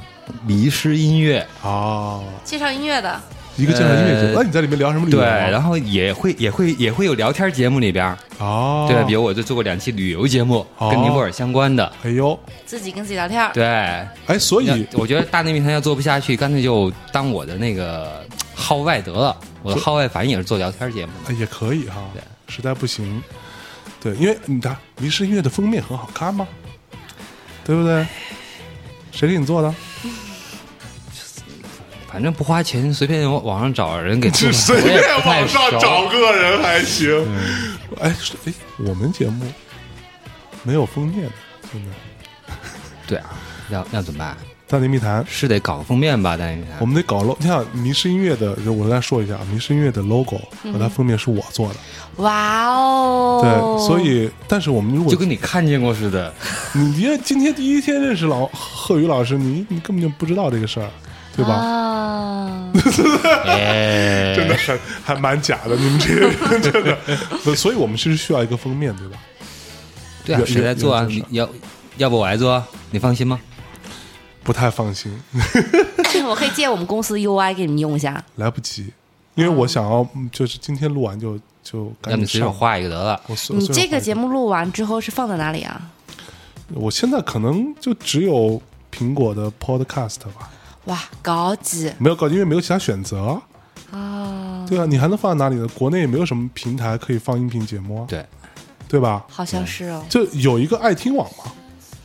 [0.45, 3.19] 迷失音乐哦，介绍音乐的，
[3.59, 4.27] 一个介绍音乐节目。
[4.29, 5.49] 呃那你在里面聊什么》，旅游对，啊？
[5.49, 13.49] 然后也会也会也会有聊天节目里边儿，哦，对，比如我就做过两期旅游节目，哦跟尼泊尔相关的，哎呦，自己跟自己聊天。
[13.53, 13.65] 对。
[13.65, 19.35] 哎，所以我觉得大内密谈要做不下去，干脆就当我的那个号外得了。
[19.61, 21.33] 我的号外反正也是做聊天节目的。
[21.33, 23.21] 哎也可以哈对，实在不行，
[24.01, 26.47] 对，因为你看《迷失音乐》的封面很好看吗，
[27.65, 28.05] 对不对？
[29.11, 29.73] 谁给你做的？
[32.11, 37.09] 反正不花钱，随便网网上找人给做就，随便网上找个人还行。
[38.01, 39.45] 哎是哎，我们节目
[40.63, 41.31] 没有封面的，
[41.71, 42.53] 现在
[43.07, 43.29] 对啊，
[43.69, 44.35] 要要怎么办？
[44.67, 45.25] 大内密谈。
[45.27, 46.37] 是得搞个封面吧？
[46.37, 50.39] 大内密谈我们得搞 logo，你看迷失音乐的，就我再说一下，迷失音乐的 logo
[50.71, 51.75] 和它封面是我做的，
[52.23, 53.39] 哇哦！
[53.41, 56.33] 对，所以但是我们如果就跟你看见过似的。
[56.73, 60.89] 你因为今天第一天认识老贺宇老师，你你根本就不知道这个事儿，
[61.35, 62.69] 对吧？
[64.35, 69.17] 真的还还蛮假的，你们这些人 真的，所以我们其实需要一个封面，对吧？
[70.25, 71.05] 对啊，谁来做啊？
[71.09, 71.49] 你要
[71.97, 72.63] 要不我来做？
[72.91, 73.39] 你放心吗？
[74.43, 75.11] 不太放心，
[76.27, 78.23] 我可以借我们公司的 UI 给你们用一下。
[78.35, 78.91] 来不及，
[79.35, 82.53] 因为我想要嗯就是今天录完就就要赶紧你随手上。
[82.55, 83.19] 画一个得了。
[83.49, 85.81] 你这个节目录完之后是放在哪里啊？
[86.73, 88.61] 我现在可能就只有
[88.95, 90.49] 苹果的 Podcast 吧，
[90.89, 93.41] 哇，高级没有高级，因为没有其他选择。
[93.91, 94.63] 啊！
[94.69, 95.67] 对啊，你还能放在哪里呢？
[95.69, 98.23] 国内也没有什么平台可以放音频节目啊，对，
[98.87, 99.25] 对吧？
[99.27, 100.05] 好像是哦。
[100.07, 101.51] 就有一个爱听网嘛，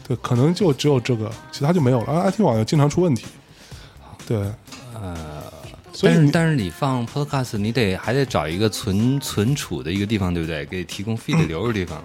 [0.08, 2.12] 对，可能就只有这个，其他就没有了。
[2.12, 3.26] 啊爱听网又经常出问题，
[4.26, 4.38] 对，
[4.94, 5.42] 呃，
[5.92, 10.64] 所以但是你但是你放 Podcast，你得还得找一个存存储的一个地方，对不对？
[10.64, 12.02] 给提供 feed 流的地方。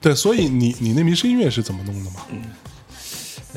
[0.00, 2.20] 对，所以你你那迷失音乐是怎么弄的嘛？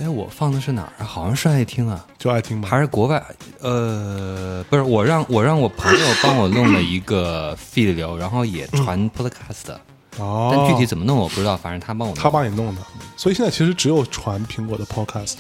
[0.02, 1.06] 哎，我放的是哪儿啊？
[1.06, 3.24] 好像是爱听啊，就爱听吧，还是国外？
[3.60, 9.82] 呃，不是，我让我让我朋友帮我弄了一个 feed 流，然后也传 Podcast 的，
[10.18, 12.24] 哦，但具体怎么弄我不知道，反正他帮我弄。
[12.24, 12.82] 他帮你弄的，
[13.18, 15.36] 所以现在其实只有传苹果的 Podcast，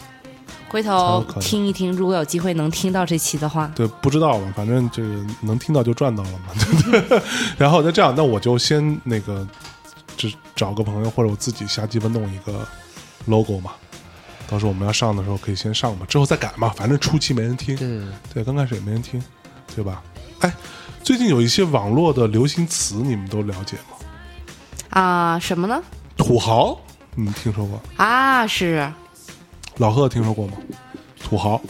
[0.69, 4.53] 回头听一听，如果有机会能听到这期的话，对，不知道了？
[4.55, 7.01] 反正这个能听到就赚到了嘛。
[7.07, 7.21] 对
[7.57, 9.47] 然后那这样，那我就先那个，
[10.17, 12.67] 只找个朋友或者我自己瞎鸡巴弄一个
[13.25, 13.71] logo 嘛。
[14.49, 19.23] 到时候我们要上的时候可以先上嘛，之后再改嘛，反正初期没人听，对对对，对，刚开始也没人听，
[19.75, 20.01] 对吧？
[20.39, 20.51] 哎，
[21.03, 23.97] 最近有一些网络的流行词，你们都了解吗？
[24.89, 25.79] 啊，什么呢？
[26.17, 26.79] 土豪，
[27.13, 27.79] 你们听说过？
[27.97, 28.91] 啊，是
[29.77, 30.53] 老贺听说过吗？
[31.21, 31.61] 土豪，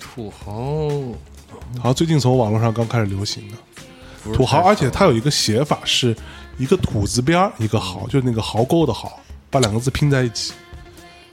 [0.00, 0.88] 土豪
[1.76, 3.56] 好像最近从网络上刚开始流行的
[4.24, 6.16] 不是土豪，太而且它有一个写法是
[6.58, 9.12] 一个土字边儿一个豪，就是那个壕沟的壕，
[9.48, 10.52] 把两个字拼在一起，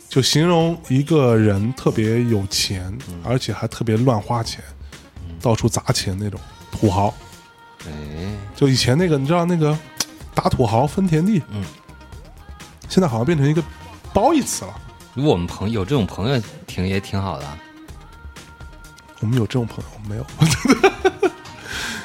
[0.10, 4.64] 就形容一个人特别有钱，而且还特别乱花钱，
[5.42, 6.40] 到处砸钱那种
[6.72, 7.14] 土豪。
[7.86, 7.92] 哎，
[8.56, 9.78] 就以前那个，你知道那个
[10.34, 11.64] 打土豪分田地，嗯，
[12.90, 13.64] 现在好像变成一个
[14.14, 14.74] 褒义词了。
[15.14, 17.58] 如果我们朋友有这种朋友，挺也挺好的啊。
[19.20, 20.26] 我们有这种朋友没有？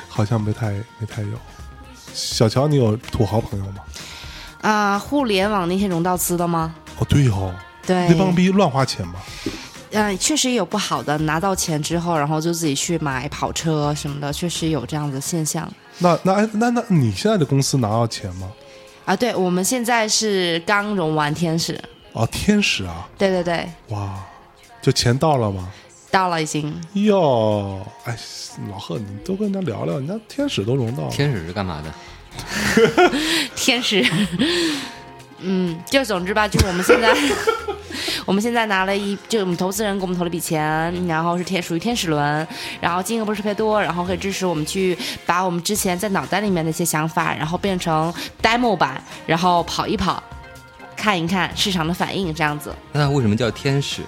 [0.09, 1.29] 好像没太没太有。
[2.13, 3.83] 小乔，你有土豪朋友吗？
[4.61, 6.75] 啊，互联网那些融到资的吗？
[6.99, 7.55] 哦，对哦，
[7.87, 9.15] 对，那帮逼乱花钱嘛。
[9.93, 15.71] 嗯，确实有不好的，拿到钱之后，然后就自己去买跑车什么的，确实有这样的现象。
[15.99, 18.51] 那那哎那那你现在的公司拿到钱吗？
[19.05, 21.79] 啊，对，我们现在是刚融完天使，
[22.13, 24.25] 哦，天使啊，对对对，哇，
[24.81, 25.71] 就钱到了吗？
[26.11, 26.75] 到了已经。
[26.95, 28.17] 哟，哎，
[28.71, 31.11] 老贺，你多跟人家聊聊，人家天使都融到了。
[31.11, 31.93] 天使是干嘛的？
[33.57, 34.03] 天使，
[35.43, 37.15] 嗯，就总之吧，就是我们现在，
[38.25, 42.47] 我们现在拿了一，就我们投资人给我们投了笔钱，然后是天属于天使轮，
[42.81, 50.23] 然后金额不是特别多，然后可以支持我们去把我们之前在脑袋里面的一些想法，然后变成 demo 版，然后跑一跑，
[50.97, 52.73] 看一看市场的反应，这样子。
[52.93, 54.03] 那为什么叫天使？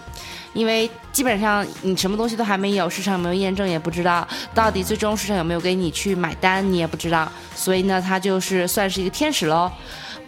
[0.53, 9.69] 因为基本上你什么东西都还没有，市场有没有验证也不知道，到底最终市场有没有给你去买单你也不知道，所以呢，它就是算是一个天使喽。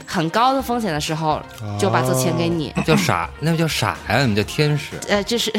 [0.07, 1.42] 很高的风险的时候，
[1.79, 2.73] 就把这钱给你。
[2.87, 3.29] 叫傻？
[3.40, 4.21] 那不叫傻呀？
[4.21, 4.97] 怎么叫天使？
[5.09, 5.53] 呃，这是，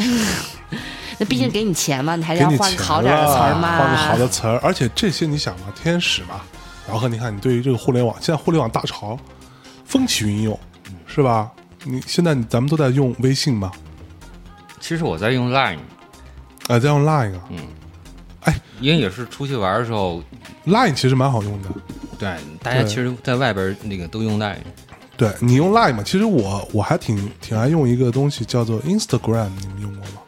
[1.18, 3.78] 那毕竟给你钱嘛，你还是要换个好点儿的词儿嘛。
[3.78, 6.40] 换个好的词儿，而且这些你想嘛，天使嘛，
[6.88, 9.18] 然后你看你对于这个互联网，现在互联网大潮，
[9.84, 10.58] 风起云涌，
[11.06, 11.50] 是吧？
[11.84, 13.70] 你现在咱们都在用微信嘛，
[14.80, 15.78] 其实我在用 Line，
[16.68, 20.22] 啊，在用 Line 啊因为也是出去玩的时候
[20.66, 21.68] ，，Line 其实蛮好用的。
[22.18, 24.56] 对大家其实在外边那个都用 Line。
[25.16, 30.22] 对你用 Line 嘛，其实我我还挺挺爱用一个东西叫做 Instagram，你们用过吗？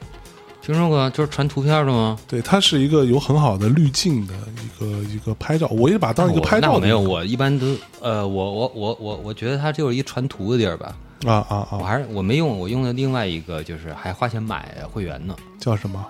[0.62, 2.18] 听说过，就是传图片的吗？
[2.28, 10.96] 对，它是一个有很好的滤镜的一个一个拍照，我也把它当一个拍照的那我没有，我一般都呃，我我我我我觉得它就是一传图的地儿吧。
[11.26, 16.04] 啊啊啊，我还是我没用，我用的另外一个就是还花钱买会员呢，叫什么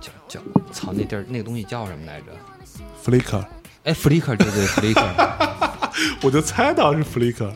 [0.00, 0.40] 叫叫
[0.72, 2.26] 操那地儿那个东西叫什么来着
[3.04, 3.44] ？Flickr，
[3.84, 5.90] 哎，Flickr 对对 Flickr，Flickr
[6.22, 7.50] 我就猜到是 Flickr，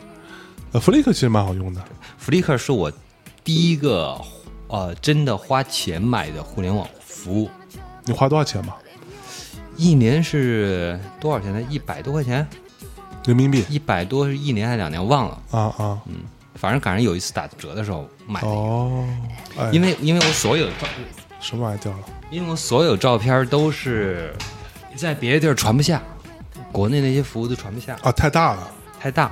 [0.71, 1.83] 呃，Flickr 其实蛮好用的。
[2.57, 2.91] 是我
[3.43, 4.19] 第一个
[4.67, 7.49] 呃真的花钱买的互联网服务，
[8.05, 8.75] 你花多少钱吧？
[9.77, 11.61] 一年是多少钱呢？
[11.69, 12.47] 一百多块钱，
[13.25, 16.23] 人民币一百多是一年还是两年忘了，啊啊嗯
[16.55, 18.47] 反正赶上有一次打折的时候买的。
[18.47, 19.05] 哦，
[19.59, 20.87] 哎，因为因为我所有的照，
[21.41, 21.99] 什么玩意儿掉了？
[22.31, 24.33] 因为我所有照片都是
[24.95, 26.01] 在别的地儿传不下，
[26.75, 29.23] 国内那些服务都传不下，啊，太大了，太大，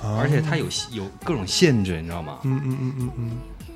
[0.00, 0.16] 啊。
[0.20, 2.38] 而且它有有各种限制，你知道吗？
[2.44, 3.30] 嗯嗯嗯嗯嗯，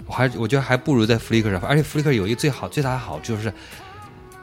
[0.07, 3.53] 我还我觉得还不如在 Flickr 上，而且 Flickr 有一个最好最大的好处就是，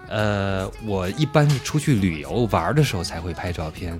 [0.10, 3.98] 呃，我一般是出去旅游玩的时候才会拍照片，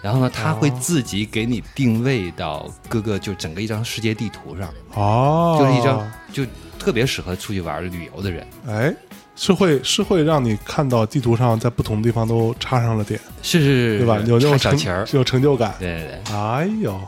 [0.00, 6.46] 然后呢，它会哦自己给你定位到各个就整个一张世界地图上，哦，就是一张就
[6.78, 8.46] 特别适合出去玩旅游的人。
[8.66, 8.94] 哎，
[9.36, 14.16] 是会是会让你看到地图上在不同地方都插上了点，是是是，对吧？
[14.26, 15.74] 有那种小旗儿，有成就感。
[15.78, 16.34] 对对对。
[16.36, 17.00] 哎呦，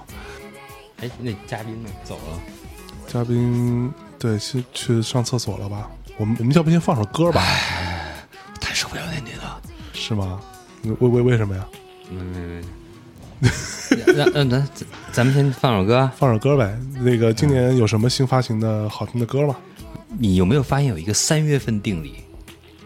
[1.00, 1.88] 哎，那嘉宾呢？
[2.04, 2.40] 走了。
[3.06, 5.88] 嘉宾对去去上厕所了吧？
[6.16, 7.42] 我们我们要不先放首歌吧？
[8.60, 9.42] 太受不了那女的。
[9.92, 10.40] 是吗？
[10.82, 11.64] 为为为什么呀？
[12.10, 12.62] 没没没。
[14.16, 14.68] 让让
[15.12, 16.12] 咱们先放首歌啊。
[16.18, 16.76] 放首歌呗。
[17.00, 19.54] 那个今年有什么新发行的好听的歌吗？
[20.18, 22.14] 你有没有发现有一个三月份定理？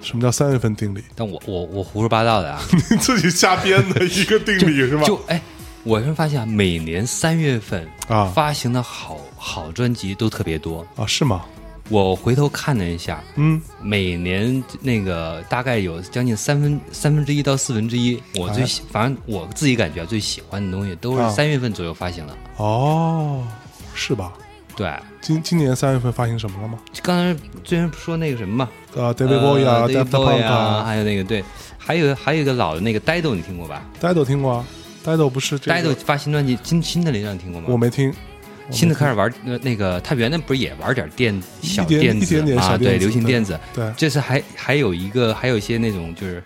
[0.02, 1.02] 什么叫三月份定理？
[1.14, 2.62] 但我我我胡说八道的啊。
[2.90, 5.04] 你自己瞎编的一个定理是吧？
[5.04, 5.40] 就哎，
[5.85, 10.87] 我是发现啊，每年三月份啊发行的好好专辑都特别多。
[10.96, 11.44] 啊是吗？
[11.90, 22.37] 我回头看了一下，嗯，每年那个大概有将近三分三分之一到四分之一，我最喜，反正我自己感觉最喜欢的东西都啊是三月份左右发行的。
[22.56, 23.44] 哦，
[23.92, 24.33] 是吧？
[24.81, 24.90] 对，
[25.21, 26.79] 今今年三月份发行什么了吗？
[27.03, 31.45] 刚才之前不说那个什么嘛，啊，David Bowie 啊 David Bowie 啊，啊还有那个对，
[31.77, 34.66] 还有还有一个老的那个 Dido，你听过吧，Dido 听过啊
[35.05, 37.66] ，Dido 不是这个？Dido 发新专辑新新的那张你听过吗？
[37.69, 38.11] 我没听，
[38.71, 42.79] 新的开始玩那那个，他原来不是也玩点电小电子啊？
[42.79, 43.61] 对，流行电子。
[43.75, 46.43] 对，这次还还有一个还有一些那种就是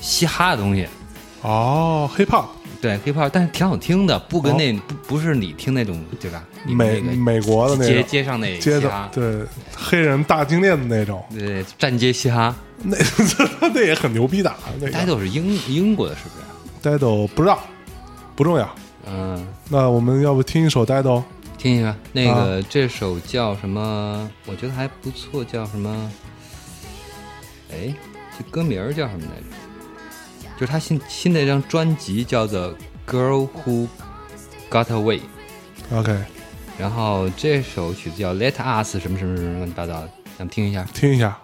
[0.00, 0.86] 嘻哈的东西，
[1.42, 2.46] 哦，Hip Hop，
[2.80, 6.44] 对 hip hop，但是挺好听的，不跟哦那不不是你听那种对吧？
[6.66, 9.40] 美那个美国的那街街上那街的，对
[9.76, 12.54] 黑人大金链的那种，对站街嘻哈。
[12.80, 12.96] 那
[13.74, 17.58] 那也很牛逼的，那个 Dido 是英英国的，是不是？Dido 不知道，
[18.36, 18.72] 不重要。
[19.06, 21.22] 嗯，那我们要不听一首 Dido？
[21.56, 24.30] 听一个，那啊个、这首叫什么？
[24.46, 26.12] 我觉得还不错，叫什么？
[27.72, 27.92] 哎，
[28.38, 29.46] 这歌名儿叫什么来着？
[30.58, 32.68] 就是他新新的一张专辑叫做
[33.06, 33.86] 《Girl Who
[34.68, 35.20] Got Away》
[35.96, 36.18] ，OK，
[36.76, 40.84] 然后这首曲子叫《Let Us》什么什么什么乱七八糟的，咱们听一下。
[40.92, 41.38] 听一下。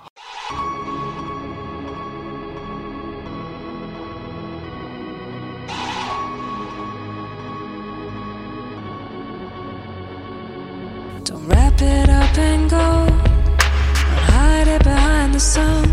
[11.25, 12.77] Don't wrap it up and go.
[12.77, 15.85] Don't hide it behind the sun.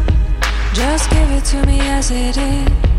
[0.73, 2.90] Just give it to me as it is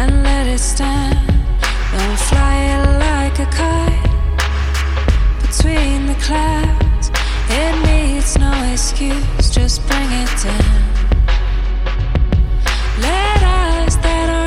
[0.00, 1.26] and let it stand.
[1.92, 4.10] Don't fly it like a kite
[5.42, 7.10] between the clouds.
[7.50, 10.82] It needs no excuse, just bring it down.
[13.08, 14.39] Let us that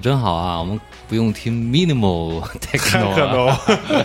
[0.00, 3.56] 真好啊，我们不用听 minimal techno 了，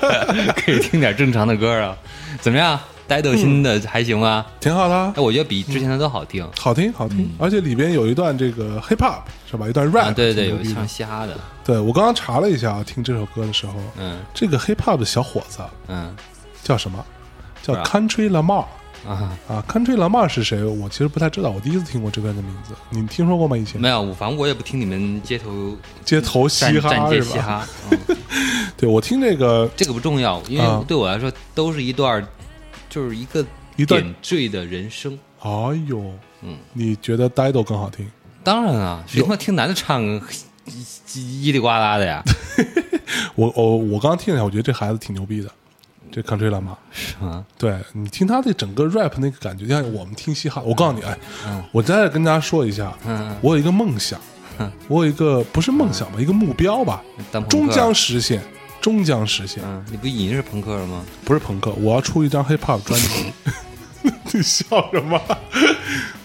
[0.55, 1.95] 可以听点正常的歌啊。
[2.41, 2.79] 怎么样？
[3.07, 4.43] 呆豆新的还行吗？
[4.59, 6.43] 挺好的啊哎，，我觉得比之前的都好听。
[6.59, 9.19] 好听好听，而且里边有一段这个 hip hop
[9.49, 9.67] 是吧？
[9.69, 16.15] 一段 rap，啊，对对，有一唱嘻哈的，对我刚刚查了一下，听这首歌的时候，嗯这个 hip hop 的小伙子嗯
[16.63, 17.05] 叫什么？
[17.61, 18.65] 叫 Country Lamar
[19.07, 20.63] 啊，啊，Country Lamar 是谁？
[20.63, 22.73] 我其实不太知道，我第一次听过这个人的名字。
[22.89, 23.55] 你听说过吗？
[23.57, 27.09] 以前没有，反正我也不听你们街头街头嘻哈？
[27.21, 28.17] 嘻哈，嗯
[28.77, 32.25] 对我听这个这个不重要，因啊为对我来说都是一段，
[32.89, 33.45] 就是一个
[33.75, 35.17] 一段点缀的人生。
[35.39, 35.49] 哎
[35.87, 36.01] 呦，
[36.41, 38.09] 嗯，你觉得 Dido 更好听？
[38.43, 40.21] 当然啊，谁他妈听男的唱叽
[41.07, 42.23] 叽里呱啦的呀？
[43.35, 45.49] 我我我刚刚听了一下，我觉得这孩子挺牛逼的，
[46.15, 46.75] 这 Country Lamar。
[46.93, 47.45] 是吗？
[47.57, 51.17] 对你听他的整个 rap 那个感觉，像我们听嘻哈，我告诉你，哎，
[51.73, 54.17] 我再跟大家说一下，嗯我有一个梦想，
[54.87, 57.03] 我有一个不是梦想吧，一个目标吧，
[57.49, 58.41] 终将实现，
[58.79, 61.03] 终将实现，嗯，你不已经是朋克了吗？
[61.25, 63.33] 不是朋克，我要出一张 hip hop 专辑。
[64.31, 65.19] 你笑什么？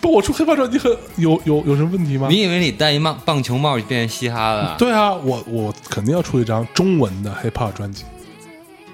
[0.01, 2.29] 不，我出 hip hop 专辑很有有有什么问题吗？
[2.31, 8.05] 你以为你戴一棒棒球帽就变成嘻哈了？，对啊，我我肯定要出一张中文的 hip hop 专辑，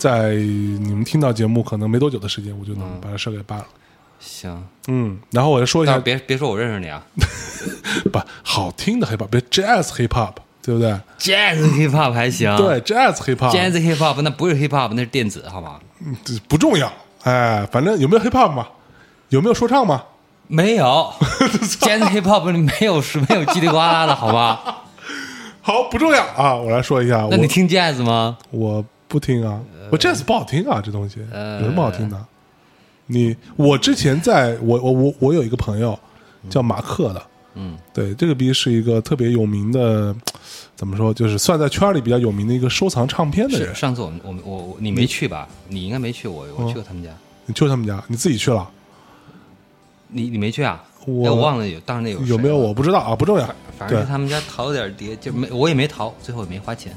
[0.07, 3.66] 在你们听到节目可能没多久的时间，我就能把这事儿给办了。
[4.20, 7.02] 行，嗯，然后我再说一下，别别说我认识你啊
[8.12, 14.68] 不好听的 hip hop，别 jazz hip hop，对不对？，Jazz hip hop 还行，对，jazz hip hop，，Jazz hip hop 那不是 hip
[14.68, 15.80] hop，那是电子，好吗？
[16.24, 16.90] 这不重要。
[17.24, 18.68] 哎，反正有没有 hip hop 嘛？
[19.30, 20.04] 有没有说唱嘛？
[20.46, 21.12] 没有，
[21.80, 24.84] Jazz hip hop 里没有是没有叽里呱啦的好吧？
[25.61, 26.54] 好，不重要啊！
[26.54, 28.38] 我来说一下，那你听 Jazz 吗？
[28.52, 32.24] 我不听啊，我 jazz 不好听啊，这东西呃有什么好听的？
[33.07, 35.98] 你我之前在我我我我有一个朋友
[36.50, 37.22] 叫马克的，
[37.54, 40.14] 嗯，对，这个逼是一个特别有名的，
[40.74, 43.74] 怎么说，就是算在圈里比较有名的一个收藏唱片的人。
[43.74, 45.48] 是上次我们我们我我你没去吧？
[45.68, 47.11] 你应该没去，我我去过他们家，
[47.46, 48.68] 你去他们家，你自己去了？
[50.09, 50.84] 你你没去啊？
[51.07, 53.48] 我忘了有，当时那有有没有我不知道啊，不重要。
[53.78, 56.92] 反正是他们家淘了点碟，就没我也没淘，最后也没花钱，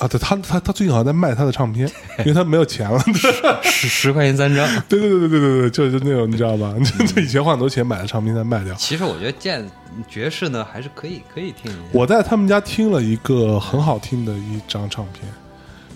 [0.00, 1.86] 啊，对他他他最近好像在卖他的唱片，
[2.20, 2.98] 因为他没有钱了。
[3.62, 4.66] 十十块钱三张。
[4.88, 6.74] 对对对对对对对，就是那种你知道吧？
[7.14, 8.74] 就以前花很多钱买的唱片再卖掉。
[8.74, 9.64] 其实我觉得剑
[10.08, 11.80] 爵士呢还是可以可以听一下。
[11.92, 15.24] 我在他们家听了一个很好听的一张唱片，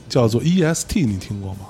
[0.08, 1.60] 叫做 EST，你听过吗？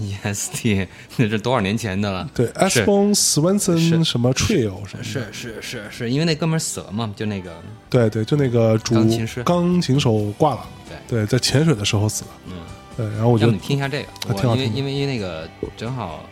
[0.00, 0.86] EST
[1.16, 2.28] 那是多少年前的了？
[2.34, 5.04] 对 s 是 b o n Swenson 什么 Trio 什么的。
[5.04, 10.66] 是是是是，因为那哥们儿死了嘛，就那个对对，就那个主钢琴师钢琴手挂了。
[11.08, 12.30] 对对，在潜水的时候死了。
[12.46, 12.52] 嗯，
[12.96, 16.24] 对，然后我要么觉得你听一下这个，因为因为因为那个正好，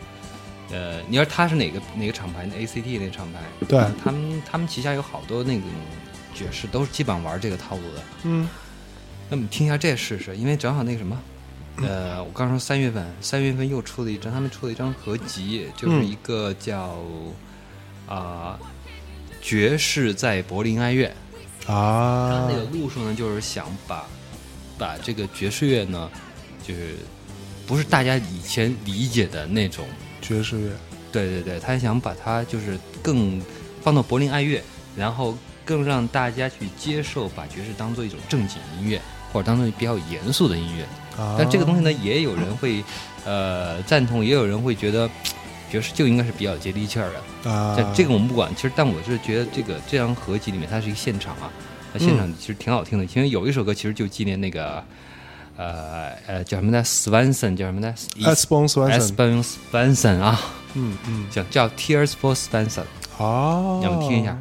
[0.71, 5.63] 呃，你要他是哪个哪个厂牌？ACT 那个厂牌，对他们他们旗下有好多那种
[6.33, 8.01] 爵士都是基本上玩这个套路的。
[8.23, 8.47] 嗯
[9.29, 11.19] 那么你听一下这试试，因为正好那个什么，
[11.83, 16.97] 呃，我刚说三月份，三月份又出了一张，他们出了一张合集，就是嗯一个叫
[18.07, 18.57] 啊、
[19.41, 21.07] 爵士在柏林爱乐。
[21.67, 24.05] 啊他那个路数呢，就是想把
[24.77, 26.09] 把这个爵士乐呢，
[26.65, 26.95] 就是
[27.67, 29.85] 不是大家以前理解的那种，
[30.21, 30.71] 爵士乐
[31.11, 33.41] 对对对，他想把它就是更
[33.81, 34.63] 放到柏林爱乐，
[34.95, 39.01] 然后更让大家去接受把爵士当做一种正经音乐，
[39.31, 40.85] 或者当做比较严肃的音乐。
[41.17, 42.83] 啊，但这个东西呢，也有人会
[43.25, 45.09] 呃赞同，也有人会觉得
[45.71, 47.09] 爵士就应该是比较接地气儿
[47.43, 47.51] 的。
[47.51, 51.51] 啊，这这个我们不管，其实但我是觉得这个这张合集里面它是一个现场啊，
[51.93, 54.83] 那现嗯场其实挺好听的，因为有一首歌其实就纪念那个
[55.57, 57.93] 呃呃叫什么呢，Swanson 叫什么呢
[58.23, 60.39] ？S b o n Swenson，s p e n Swanson 啊，
[60.75, 61.25] 嗯嗯。
[61.31, 62.83] 叫叫 Tears for Swanson，
[63.17, 64.37] 啊，要不听一下。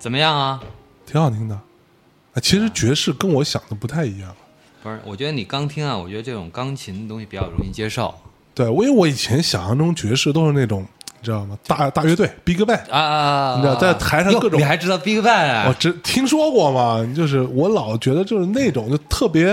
[0.00, 0.60] 怎么样啊？
[1.06, 1.54] 挺好听的。
[1.54, 4.34] 啊，其实爵士跟我想的不太一样。
[4.82, 8.12] 不是，我觉得你刚听啊，我觉得这种钢琴的东西比较容易接受
[8.54, 10.80] 对，我因为我以前想象中爵士都是那种，
[11.20, 11.58] 你知道吗？
[11.66, 13.54] 大大乐队，Big Bang，啊啊！
[13.56, 15.76] 你知道在台上各种你还知道 Big Bang 我啊？
[15.78, 19.46] 只听说过嘛，就是我老觉得就是那种就特别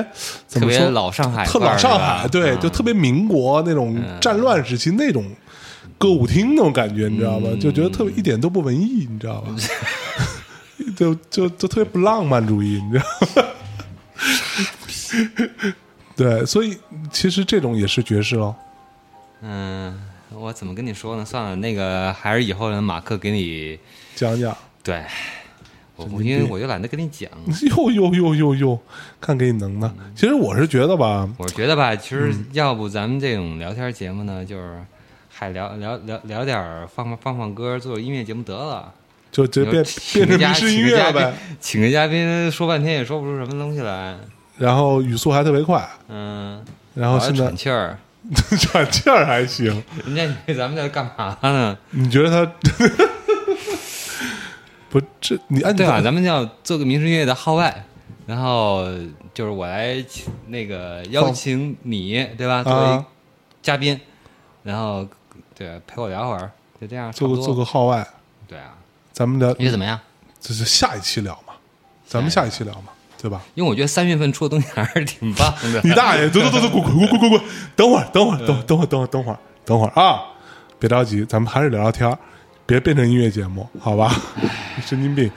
[0.48, 5.26] 怎特别么说，老上海特老上海，对，嗯就特别民国那种战乱时期那种
[5.98, 7.50] 歌舞厅那种感觉，你知道吗？
[7.52, 9.50] 嗯就觉得特别一点都不文艺，你知道吧？
[10.98, 13.06] 就就就特别不浪漫主义，你知道
[13.44, 13.48] 吗？
[16.18, 16.76] 对，所以
[17.12, 18.56] 其实这种也是爵士喽。
[19.42, 19.96] 嗯，
[20.32, 21.24] 我怎么跟你说呢？
[21.24, 23.78] 算了，那个还是以后让马克给你
[24.16, 25.06] 讲讲，对。
[25.96, 27.30] 我因为我就懒得跟你讲，
[27.76, 28.80] 哟哟哟哟哟，
[29.20, 29.92] 看给你能的。
[30.16, 34.84] 其实我是觉得吧，我觉得吧，其实嗯要不咱们这种聊天节目呢，就是
[35.30, 38.94] 还聊聊聊聊点儿放放放放歌，做音乐节目得了。
[39.38, 39.84] 就直接变
[40.14, 42.08] 变成民视音乐了呗请个嘉。
[42.08, 44.18] 宾说半天也说不出什么东西来。
[44.58, 46.66] 然后语速还特别快，嗯，
[46.96, 47.96] 然后现在喘气儿，
[48.60, 49.84] 喘气儿还行。
[50.04, 51.78] 人家以为咱们在干嘛呢？
[51.92, 52.52] 你觉得他
[54.90, 55.98] 不这你按对吧？
[55.98, 56.02] 吧？
[56.02, 57.86] 咱们要做个民事音乐的号外，
[58.26, 58.88] 然后
[59.36, 62.64] 就是我来请那个邀请你，对吧？
[62.64, 63.06] 作为啊，
[63.62, 64.00] 嘉宾，
[64.64, 65.08] 然后
[65.54, 66.50] 对陪我聊会儿，
[66.82, 68.08] 就这样，做个做个号外，
[68.48, 68.74] 对啊，
[69.18, 70.00] 咱们聊你觉得怎么样？
[70.40, 71.54] 这是下一期聊嘛？
[72.06, 72.90] 咱们下一期聊嘛，
[73.20, 73.42] 对吧？
[73.56, 75.82] 因为我觉得三月份出的东西还是挺棒的。
[75.84, 76.30] 你大爷！
[76.30, 77.42] 走走走走，滚滚滚滚滚滚！
[77.76, 80.22] 等会儿，等会儿，等等会儿，等会儿，等会儿，等会儿啊！
[80.78, 82.16] 别着急，咱们还是聊聊天儿，
[82.68, 84.16] 别变成音乐节目，好吧？
[84.86, 85.32] 神经病！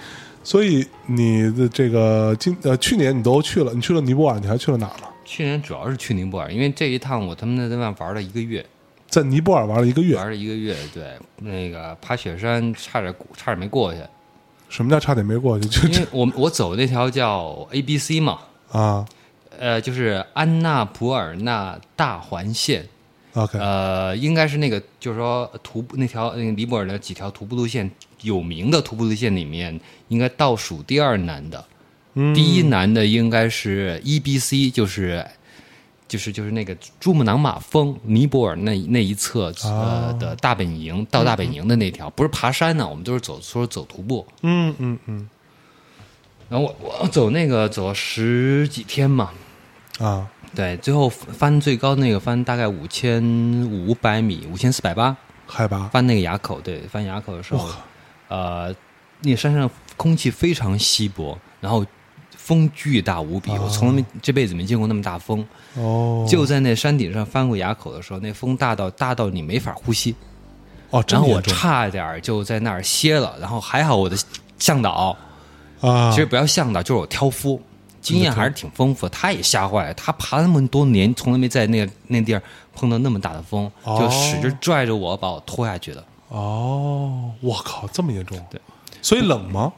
[0.44, 5.06] 所以你的这个今呃去年你都去了，你去了尼泊尔，你还去了哪儿呢？
[5.24, 8.62] 去年主要是去尼泊尔，因为这一趟我他妈在那边玩了一个月，
[9.10, 11.04] 在尼泊尔玩了一个月，玩了一个月，对，
[11.38, 14.00] 那个爬雪山差点差点没过去，
[14.68, 15.68] 什么叫差点没过去？
[15.68, 18.38] 就因为我我走那条叫 A B C 嘛，
[18.70, 19.04] 啊。
[19.58, 22.86] 呃，就是安纳普尔纳大环线
[23.34, 27.90] ，，OK，呃，应该是那个，就是说徒步那条那个尼泊尔的几条徒步路线，
[28.22, 31.62] 有名的徒步路线里面，应该倒数第二难的，
[32.14, 32.32] 嗯。
[32.32, 35.22] 第一难的应该是 E B C，就是
[36.10, 40.16] 就是就是那个珠穆朗玛峰尼泊尔那那一侧呃哦。
[40.18, 45.30] 的大本营到大本营的那条，不是爬山呢，我们都是走说走徒步，嗯嗯嗯。
[46.48, 49.30] 然后我我走那个走了十几天嘛，
[50.00, 53.22] 啊，对，最后翻最高那个翻大概五千
[53.70, 55.16] 五百米，五千四百八。
[55.46, 55.86] 海拔。
[55.92, 57.68] 翻那个垭口，对，翻垭口的时候，
[58.26, 58.74] 呃，
[59.20, 61.86] 那山上空气非常稀薄，然后
[62.50, 65.46] 风巨大无比，我从来没这辈子没见过那么大风。
[65.76, 70.16] 哦，就在那山顶上翻过垭口的时候，那风大到大到你没法呼吸，
[70.90, 74.16] 哦，真然后我差点就在那儿歇了，然后还好我的
[74.58, 75.16] 向导，
[75.80, 77.62] 啊，其实不要向导，就是我挑夫。
[78.00, 79.94] 经验还是挺丰富的，他也吓坏了。
[79.94, 82.42] 他爬那么多年，从来没在那个那地儿
[82.74, 86.02] 碰到那么大的风，哦就使劲拽着我把我拖下去的。
[86.28, 88.42] 哦，我靠，这么严重？
[88.50, 88.60] 对，
[89.02, 89.70] 所以冷吗？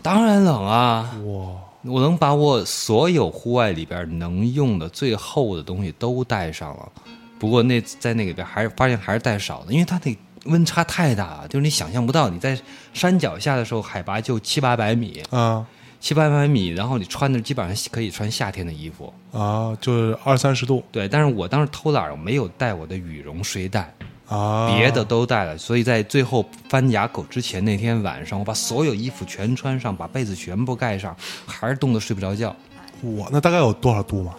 [0.00, 1.10] 当然冷啊！
[1.26, 1.50] 哇，
[1.82, 6.92] 我能把我所有户外里边能用的最厚的东西都带上了，
[7.38, 12.58] 不过那在那里边还是发现还是带少的，因为它那温差太大了，就是你想象不到，你在
[12.92, 15.66] 山脚下的时候海拔就七八百米，啊。
[16.00, 20.82] 七八百米，然后你穿的基本上可以穿夏天的衣服，啊，就是二三十度。
[20.90, 23.92] 对，但是我当时偷懒，我没有带我的羽绒睡袋，
[24.30, 31.14] 啊，别的都带了，所以在最后翻垭口之前那天晚上，我把所有衣服全穿上，把被子全部盖上，
[31.46, 32.54] 还是冻得睡不着觉。
[33.18, 34.34] 哇，那大概有多少度嘛？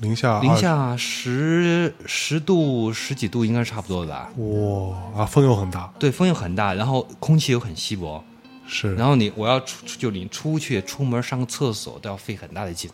[0.00, 4.30] 零下零下十十度十几度应该是差不多的吧？
[4.36, 8.22] 二哇啊，风又很大，对，风又很大，然后空气又很稀薄，
[8.66, 12.88] 是，然后你我要出就你出去出门上个厕所都要费很大的劲。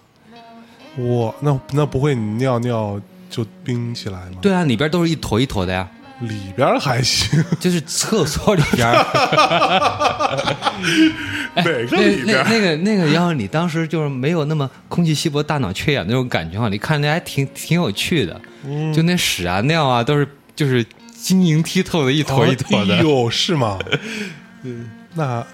[0.96, 5.86] 哇，那那不会你尿尿就冰起来吗？，对啊，里边都是一坨一坨的呀，
[6.28, 8.94] 里边还行， 就是厕所里边儿。
[11.56, 12.42] 哪个那里边？
[12.44, 18.40] 那那个那个，要是你当时就是没有那么空气稀薄、大脑缺氧那种感觉的话，你看那还挺挺有趣的。
[18.66, 22.96] 嗯就那屎啊尿啊，都是就是晶莹剔透的一坨一坨的。
[22.96, 23.78] 哎，是吗？
[24.62, 25.44] 嗯，那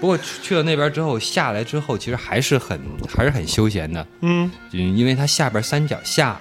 [0.00, 2.80] 不过去去了那边之后，下来之后，其实还是很
[3.14, 4.04] 还是很休闲的。
[4.22, 6.40] 嗯嗯，因为它下边山脚下，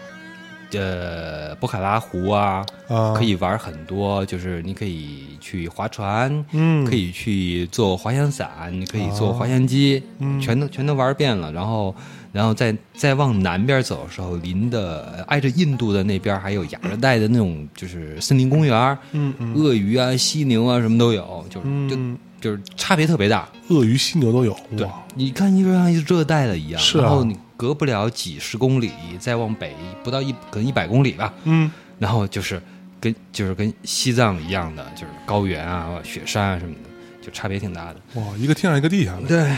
[0.73, 10.39] 呃，博卡拉湖啊，啊，可以玩很多，就是你可以去划船，嗯可以去做滑翔伞，你可以坐滑翔机，嗯。
[10.39, 11.51] 全都全都玩遍了。
[11.51, 11.95] 然后，
[12.31, 19.53] 然后再再往南边走的时候，临的呃挨着印度的那边还有亚热带的那种，就是森林公园，嗯嗯。
[19.55, 23.49] 鳄鱼啊、犀牛啊什么都有，就是就嗯就是差别特别大。
[23.69, 28.89] 鳄鱼、犀牛都有，对，，你看就像一热带的一样，是啊然后你隔不了几十公里，
[29.19, 32.61] 再往北不到一可能一百公里吧，嗯，然后就是
[33.01, 36.89] 跟就是跟西藏一样的，就是高原啊、雪山啊什么的，
[37.21, 37.99] 就差别挺大的。
[38.13, 39.57] 哇，一个天上一个地下的，对，哇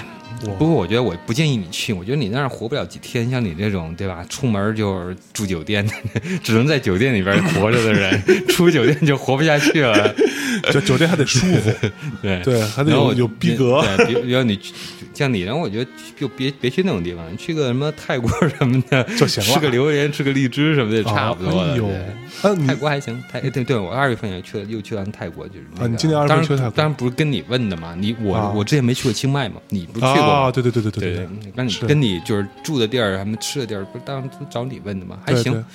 [0.58, 3.30] 不过我觉得我不建议你去，我觉得你那儿活不了几天。
[3.30, 5.94] 像你这种对吧，出门就是住酒店的，
[6.44, 10.14] 只能在酒店里边活着的人， 出酒店就活不下去了。
[10.72, 11.72] 就酒店还得舒服，
[12.22, 12.42] 对。
[12.44, 14.60] 对，还得然后有有逼格，对，比比如你
[15.14, 19.54] 像你，然后我觉得就别别去那种地方，去个什么泰国什么的 就行了。
[19.54, 21.76] 吃个榴莲，吃个荔枝什么的，差不多了。
[22.68, 26.72] 泰国还行，泰对对，我二月份也去了，又去完泰国，就是、你今年二月份去泰国。
[26.72, 28.52] 当然不是跟你问的嘛，你我、啊。
[28.56, 30.39] 我之前没去过清迈嘛，你不去过吗？
[30.47, 35.17] 啊，对对对对对对，跟你跟你就是住的地儿，什么吃的地儿，不是当然都找你问的吗？
[35.26, 35.65] 还行，对对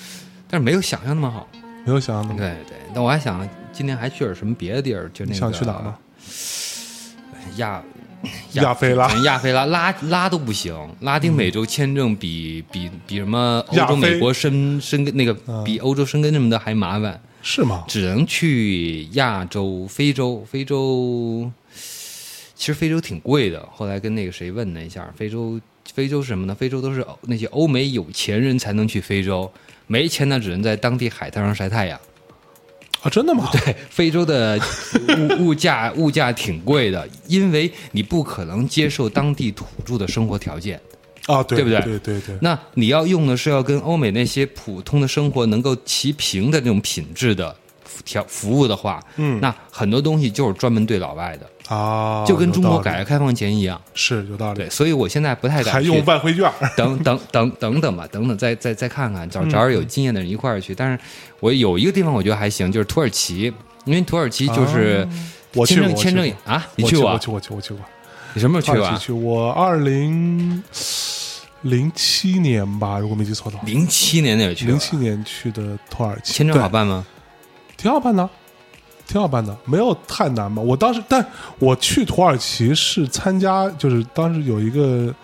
[0.49, 1.49] 但是没有想象那么好。
[1.84, 5.94] 没有想象那么，对对，那我还想今年还去点什么别的地儿，就那个想去哪呢？
[7.59, 7.82] 亚
[8.55, 17.84] 亚非拉亚非拉拉拉都不行，拉丁美洲签证比、比比什么欧洲、美国申申根那个嗯比欧洲申根什么的还麻烦，是吗？
[17.86, 20.44] 只能去亚洲、非洲。
[20.44, 21.49] 非洲
[22.57, 25.61] 其实非洲挺贵的，后来跟那个谁问了一下，非洲
[25.95, 26.55] 非洲是什么呢？
[26.55, 29.49] 非洲都是那些欧美有钱人才能去非洲，
[29.87, 32.01] 没钱的只能在当地海滩上晒太阳。
[33.03, 33.49] 啊，真的吗？
[33.53, 34.59] 对，非洲的
[35.39, 40.81] 物物价物价挺贵的，因为你不可能接受当地土著的生活条件。
[41.27, 47.55] 啊，对对不对对对对，那你要用的是要跟欧美那些普通的生活能够齐平的那种品质的
[48.05, 53.81] 条服务的话，嗯那很多东西就是专门对老外的，啊，就跟中国改革开放前一样。
[53.95, 54.59] 是有道理。
[54.59, 60.75] 对，，所以我现在不太敢还用外汇券， 等等等等等吧，等等再再再看看，找找点有经验的人一块儿去。
[60.75, 60.99] 但是
[61.41, 63.53] 我有一个地方我觉得还行，就是土耳其，
[63.85, 65.07] 因为土耳其就是
[65.64, 67.14] 签证签证啊，你去过啊？
[67.14, 67.81] 我去我，去我，去过，
[68.35, 70.62] 你什么时候去过去，我二零
[71.62, 77.05] 零七年吧，如果没记错的话，零七年那个去了，零七年去的土耳其，签证好，办吗？
[77.77, 78.29] 挺好办的，
[79.07, 80.61] 挺好办的，没有太难吧？
[80.61, 81.25] 我当时，但
[81.59, 85.15] 我去土耳其是参加，就是当时有一个，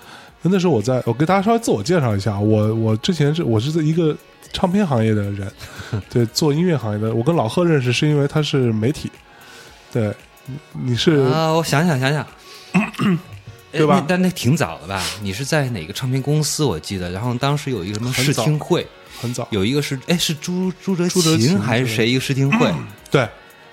[0.43, 4.17] 那时候我在，我给大家稍微自我介绍一下，我我之前是我是在一个
[4.53, 5.53] 唱片行业的人，
[6.09, 9.11] 对，做音乐行业的，我跟老贺认识是因为他是媒体，
[9.93, 10.15] 对，
[10.47, 12.25] 你你是、啊，我想想想想，
[13.73, 15.03] 对吧但那挺早的吧？
[15.23, 16.63] 你是在哪个唱片公司？
[16.65, 18.87] 我记得，然后当时有一个什么试听会，
[19.21, 22.73] 很早，有一个是哎是朱朱哲朱哲琴琴还是谁一个试听会？
[23.11, 23.29] 对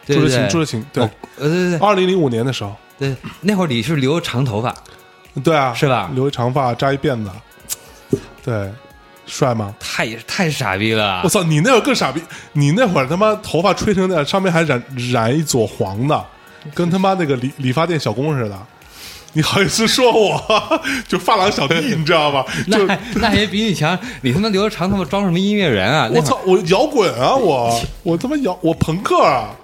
[0.05, 4.73] 朱哲琴，朱哲琴，对哦，呃对对对二零零五年的时候，对，那会儿你是留着长头发，
[5.43, 8.71] 对啊，是吧留一长发，扎一辫子，对，
[9.25, 9.73] 帅吗？
[9.79, 11.29] 太太傻逼了我。
[11.29, 12.21] 操，你那会儿更傻逼！
[12.53, 16.25] 你那会儿他妈头发吹成那样，上面还染染一撮黄的，
[16.73, 18.57] 跟他妈那个理理发店小工似的。
[19.33, 20.41] 你好意思说我
[21.07, 22.43] 就发廊小弟，你知道吗？
[22.71, 26.09] 就那那也比你强， 你他妈留着长头发装什么音乐人啊？
[26.11, 29.55] 我操，我摇滚啊，我 我他妈摇我朋克啊，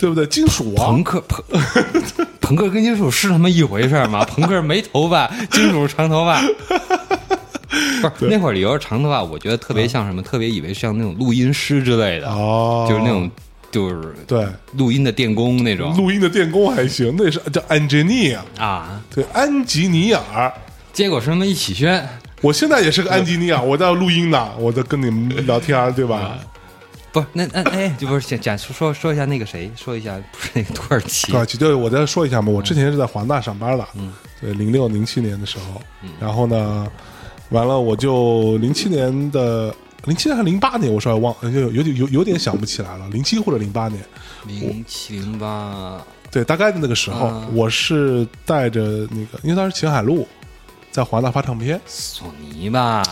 [0.00, 0.26] 对不对？
[0.26, 1.44] 金属啊，朋克朋
[2.40, 4.24] 朋克跟金属是他妈一回事儿吗？
[4.26, 6.40] 朋克没头发，金属长头发。
[8.18, 10.22] 不是那会儿留着长头发，我觉得特别像什么？
[10.22, 13.30] 特别以为像那种录音师之类的，哦，就是那种
[13.70, 19.00] 就是对录音的电工那种录音的电工还行，那是叫 engineer，啊。
[19.14, 20.52] 对，安吉尼尔。
[20.94, 22.04] 结果是他妈一起宣，
[22.40, 26.38] 我现在也是个安吉尼尔，我在录音呢，我在跟你们聊天，对吧？
[27.12, 31.32] 不是那那哎，就不是讲讲说说说一下那个谁，说一下不是那个土耳其。
[31.32, 35.80] 土耳其，对，我再说一下嘛，我之前是在华纳上班的，嗯，对，零六零七年的时候，
[36.20, 36.90] 然后呢，
[37.48, 44.04] 完了我就零七年的零七年还是零八年，我稍微忘，就有有点有有点想不起来了，零七或者零八年，
[44.46, 46.00] 零七零八
[46.30, 48.80] 对，大概的那个时候，啊我是带着
[49.10, 50.26] 那个，因为当时秦海璐
[50.92, 53.02] 在华纳发唱片，索尼吧？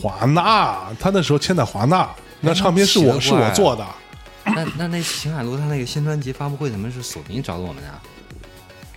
[0.00, 2.08] 华纳，他那时候签在华纳，
[2.40, 3.86] 那唱片是我是我做的，
[4.44, 8.00] 那那那秦海璐她那个新专辑发布会，怎么是索尼找的我们啊？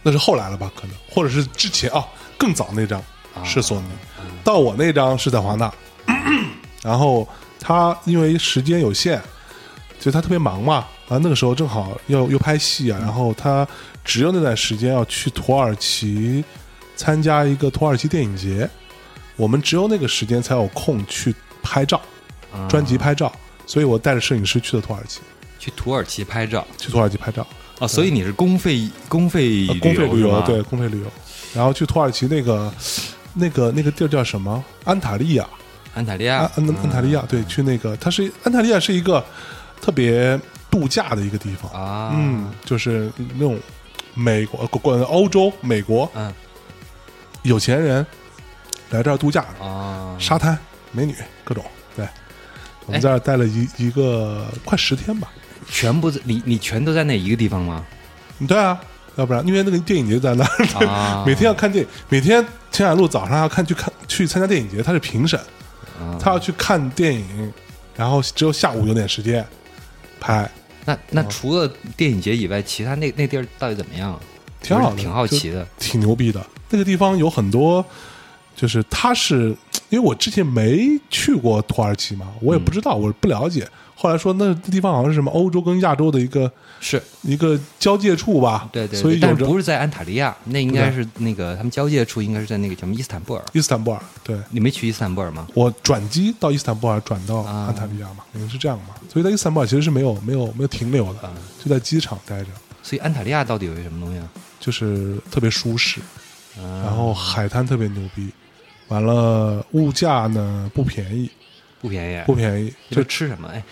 [0.01, 0.71] 那是后来了吧？
[0.75, 2.05] 可能，或者是之前啊，
[2.37, 2.99] 更早那张
[3.35, 3.87] 啊是索尼，
[4.43, 5.73] 到我那张是在华纳。
[6.83, 7.27] 然后
[7.59, 9.21] 他因为时间有限，
[9.99, 13.65] 就他特别忙嘛，啊，那个时候正好要又拍戏啊，然后他
[14.03, 16.43] 只有那段时间要去土耳其
[16.95, 18.69] 参加一个土耳其电影节，
[19.37, 22.03] 我们只有那个时间才有空去拍照，啊
[22.69, 23.31] 专辑拍照，
[23.65, 25.19] 所以我带着摄影师去的土耳其，
[25.59, 26.65] 去土耳其拍照。
[26.77, 27.45] 去土耳其拍照。
[27.79, 31.07] 哦，所以你是公费公费呃公费旅游，对，公费旅游，
[31.53, 32.71] 然后去土耳其那个
[33.33, 34.63] 那个那个地儿叫什么？
[34.83, 35.47] 安塔利亚，
[35.95, 36.37] 安塔利亚。
[36.37, 39.23] 安安安塔利亚，对，去那个，它是安塔利亚是一个
[39.81, 40.39] 特别
[40.69, 43.59] 度假的一个地方，啊，嗯，就是那种
[44.13, 46.33] 美国、国国欧洲、美国嗯。
[47.41, 48.05] 有钱人
[48.89, 50.57] 来这儿度假，啊，沙滩、
[50.93, 51.61] 美女各种。
[52.83, 55.31] 对，我们哎在这儿待了一一个快十天吧。
[55.69, 57.85] 全部你你全都在那一个地方吗？
[58.47, 58.79] 对啊，
[59.15, 65.39] 要不然因为那个电影节在那儿，啊 每天要看电影，每天秦海璐早上要看去看去参加电影节，他是评审，
[65.99, 67.53] 啊他要去看电影，
[67.95, 69.45] 然后只有下午有点时间
[70.19, 70.49] 拍，
[70.85, 74.19] 那那除了电影节以外，其他那那地儿到底怎么样？
[74.61, 75.65] 挺好的，挺好奇的。
[75.79, 76.45] 挺牛逼的。
[76.69, 77.85] 那个地方有很多，
[78.55, 79.55] 就是它是
[79.93, 83.69] 因为我之前没去过土耳其嘛，我也不知道，我不了解。
[83.93, 90.35] 后来说那地方好像是什么欧洲跟亚洲的一个是一个交界处吧，对对，对所以有着是不是在安塔利亚？
[90.45, 93.45] 那应该是那个他们交界处，应该是在那个什么伊斯坦布尔。
[93.53, 94.01] 伊斯坦布尔。
[94.23, 95.47] 对你没去伊斯坦布尔吗？
[95.53, 98.95] 我转机到伊斯坦布尔，转到啊安塔利亚嘛，可能是这样嘛。
[99.07, 101.31] 所以在伊斯坦布尔其实是没有没有没有停留的，啊
[101.63, 102.47] 就在机场待着，
[102.81, 104.27] 所以安塔利亚到底有些什么东西啊？
[104.59, 106.01] 就是特别舒适，
[106.57, 108.31] 啊然后海滩特别牛逼，
[108.87, 111.29] 完了物价呢不便宜，
[111.81, 113.47] 不便宜，不便宜，就就吃什么？
[113.53, 113.63] 哎，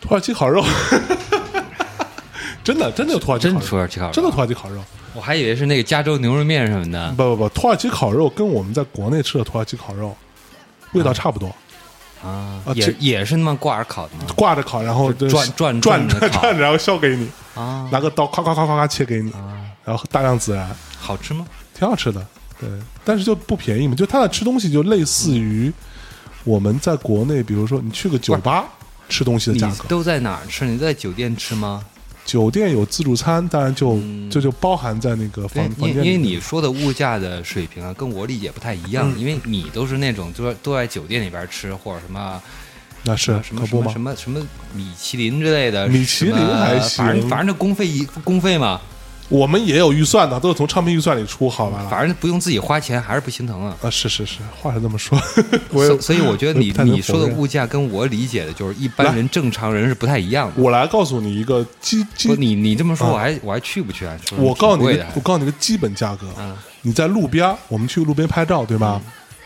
[0.00, 0.64] 土耳其烤肉，
[2.64, 4.82] 真的真的有土耳其真土耳其烤肉，真的土耳其烤肉。
[5.14, 7.10] 我还以为是那个加州牛肉面什么的。
[7.16, 10.16] 不不不，土耳其烤肉跟我们在国内吃的土耳其烤肉
[10.92, 11.54] 味道差不多，
[12.22, 12.62] 啊。
[12.74, 14.24] 也也是那么挂着烤的吗？
[14.36, 17.88] 挂着烤，然后就转转转转转， 然后削给你，啊。
[17.90, 21.46] 拿个刀咔咔咔咔咔切给你，啊，然后大量孜然，好吃吗？
[21.74, 22.24] 挺好吃的。
[22.60, 22.68] 对，
[23.04, 25.72] 但是就不便宜嘛，就他的吃东西就类似于
[26.44, 28.64] 我们在国内，比如说你去个酒吧
[29.08, 30.64] 吃东西的价格，都在哪儿吃？
[30.64, 31.84] 你在酒店吃吗？
[32.24, 36.18] 酒店有自助餐，当然就嗯这就包含在那个房，房因为因为。
[36.18, 39.10] 你说的物价的水平啊，跟我理解不太一样。
[39.18, 42.42] 因为你都是那种都都在酒店里边吃，或者什么
[43.04, 43.98] 那是什么什么什？
[43.98, 48.78] 么什么米其林之类的，米其林还行反正反正这公费一公费嘛，
[49.28, 51.86] 我们也有预算的，都是从唱片预算里出，好吧？
[51.90, 53.76] 反正不用自己花钱，还是不心疼啊。
[53.82, 55.18] 啊，是是是，话是这么说，
[55.70, 60.54] 所所以我觉得你 你说的物价跟我理解的就是一般人正常人是不太一样的。
[60.56, 63.12] 我来告诉你一个基基不，，你你这么说，啊。
[63.12, 64.18] 我还我还去不去啊？
[64.26, 66.56] 说我告诉你我告诉你个基本价格，嗯。
[66.82, 69.00] 你在路边，我们去路边拍照，对吧？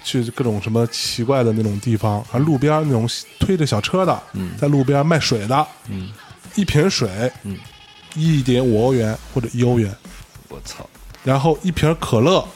[0.05, 3.09] 去各种什么奇怪的那种地方，啊，路边那种
[3.41, 4.51] 推着小车的，嗯。
[4.59, 6.11] 在路边卖水的，嗯，
[6.55, 7.09] 一瓶水，
[7.45, 7.57] 嗯，
[8.15, 9.95] 一点五欧元或者一欧元，
[10.49, 10.89] 我操，
[11.25, 12.47] 然后一瓶可乐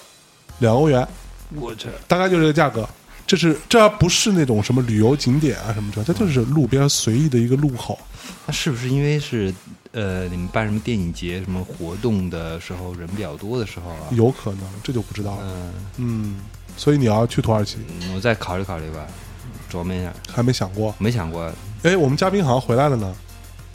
[0.59, 1.07] 两欧元，
[1.55, 2.89] 我这大概就这个价格。
[3.27, 7.99] 这是这还不是那种什么旅游景点啊什么的，它就是路边随意的一个路口。
[8.47, 9.53] 那是不是因为是
[9.91, 14.07] 呃你们办什么电影节什么活动的时候人比较多的时候啊？
[14.13, 15.43] 有可能，这就不知道了。
[15.43, 16.37] 嗯，嗯，
[16.77, 19.05] 所以你要去土耳其，嗯我再考虑考虑吧，
[19.73, 20.95] 琢磨一下，还没想过？
[20.99, 21.53] 没想过。
[21.83, 23.13] 哎，我们嘉宾好像回来了呢。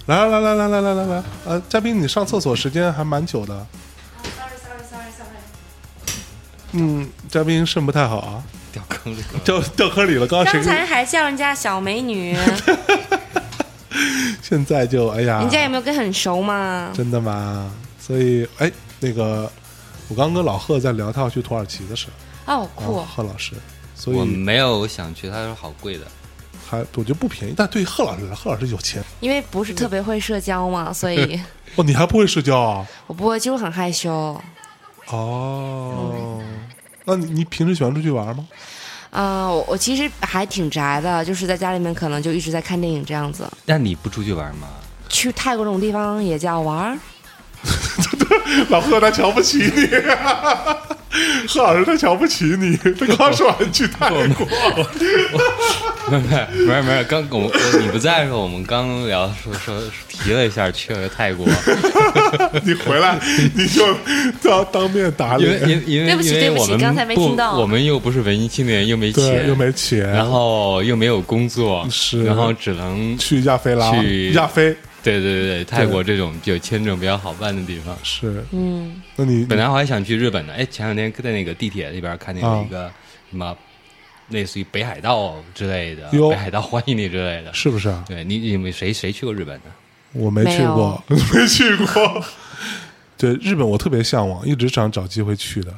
[0.08, 3.68] 来来来来来来来来来，呃，嘉宾你上厕所时间还蛮久的。
[6.74, 9.40] 嗯，嘉宾肾不太好啊，掉坑里了。
[9.44, 10.26] 掉掉坑里了。
[10.26, 12.36] 刚刚谁刚才还叫人家小美女，
[14.42, 16.92] 现在就哎呀，人家有没有跟很熟嘛？
[16.94, 17.70] 真的吗？
[18.00, 19.52] 所以哎，那个
[20.08, 22.08] 我刚跟老贺在聊他要去土耳其的事，
[22.46, 23.54] 哦，啊，酷，贺老师，
[23.94, 26.08] 所以我没有想去，他说好贵的。
[26.72, 31.38] 还我觉得不便宜，但对于贺老师来，贺老师有钱因为不是特别会社交嘛，所以
[31.76, 32.88] 哦，你还不会社交啊？
[33.08, 34.42] 我不会，就很害羞。
[35.08, 36.42] 哦，
[37.04, 38.48] 那你你平时喜欢出去玩吗？
[39.10, 43.46] 啊、我我其实还挺宅的，就是在家里面可能就一直在看电影这样子。
[43.66, 44.70] 那你不出去玩吗？
[45.10, 46.98] 去泰国这种地方也叫玩儿，
[48.72, 49.90] 老贺他瞧不起你，
[51.48, 54.48] 贺 老师他瞧不起你， 他刚说完去泰国，
[56.10, 57.52] 没是没有没有，刚我们
[57.82, 61.46] 你不在的时候，我们刚聊说说提了一下去了泰国，
[62.64, 63.20] 你回来
[63.54, 63.86] 你就
[64.42, 67.58] 当当面打因为脸，因因为对不起因为我们对不起刚才没听到。
[67.60, 77.98] 我们又不是文艺青年，又没，钱，又没钱，然后又没有工作，是然后只能去亚非拉，去亚非对对对对，泰国这种就签证比较好办的地方。
[78.04, 82.92] 是，嗯，那你本来我还想去日本呢，哎，前两天在那个地铁里边看见一个
[83.30, 83.56] 什么，
[84.30, 87.54] 类似于北海道之类的，哟北海道欢迎你之类的。
[87.54, 88.04] 是不是啊？
[88.08, 89.72] 对你，你们谁谁去过日本的？
[90.14, 92.24] 我没去过， 没去过。
[93.18, 95.72] 对日本，我特别向往，一直想找机会去的。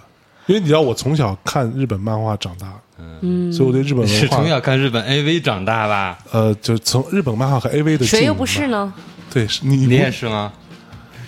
[0.48, 6.20] 因为你知道，我从小看日本漫画长大，嗯，所以我对日本文化是从，小看日本 AV 长大吧？
[6.32, 8.68] 呃，就从日本漫画和 AV 的谁又不是？
[8.68, 8.94] 呢？
[9.34, 10.54] 对，是你你也是吗？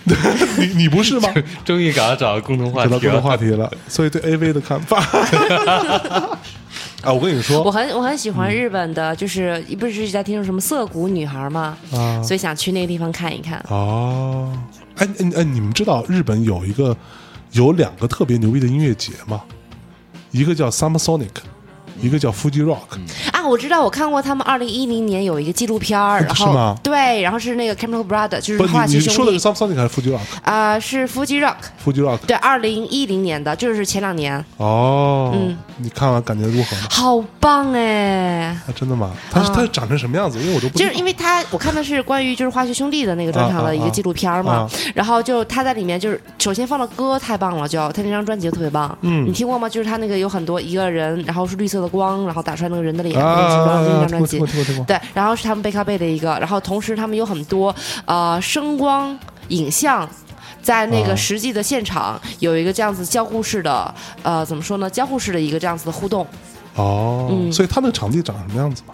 [0.60, 1.30] 你你不是吗？
[1.66, 2.86] 终于搞到找到共同话。
[2.86, 5.00] 共同话题了，所以对 AV 的看法
[7.02, 13.64] 啊，我跟你说我很我很喜欢日本的，就是不是一直在听说什么涩谷女孩吗，啊，所以想去那个地方看一看。
[13.70, 14.52] 哦，
[14.98, 16.96] 哎哎哎，你们知道日本有一个
[17.54, 19.42] 有两个特别牛逼的音乐节吗？
[20.32, 21.30] 一个叫 Summer Sonic，
[22.00, 23.00] 一个叫 Fuji Rock。
[23.46, 32.18] 啊，我知道，我看过他们二零一零年有一个纪录片儿，然后是吗对，然后是那个 Chemical Brothers，就是不，化你你说的是学兄弟 Summer Sonic 还是 Fuji Rock？Fuji 啊、是 Fuji Rock，Fuji Rock。
[32.26, 36.76] 对，二零一零年的，就是前两年，哦，嗯你看完感觉如何？
[36.90, 38.58] 好棒哎！
[38.68, 39.12] 啊，真的吗？
[39.30, 40.40] 它是啊它长成什么样子？
[40.40, 49.68] 因为我都不就是因为他，我看的是关于就是化学兄弟的那个专场的一个纪录片儿嘛，啊啊啊然后就他在里面就是首先放的歌太棒了，就他那张专辑特别棒，嗯你听过吗？
[49.68, 54.40] 就是他那个有很多一个人，然后是绿色的光，然后打出来那个人的脸，啊那个那张专辑，
[54.86, 57.76] 对，然后是他们背靠背的一个，然后同时他们有很多
[58.06, 59.18] 呃声光
[59.50, 60.08] 影像。
[60.62, 64.90] 在那个实际的现场有一个这样子交互式的，呃，怎么说呢？
[64.90, 66.26] 交互式的一个这样子的互动，
[66.76, 67.52] 哦，嗯。
[67.52, 68.94] 所以它那个场地长什么样子嘛？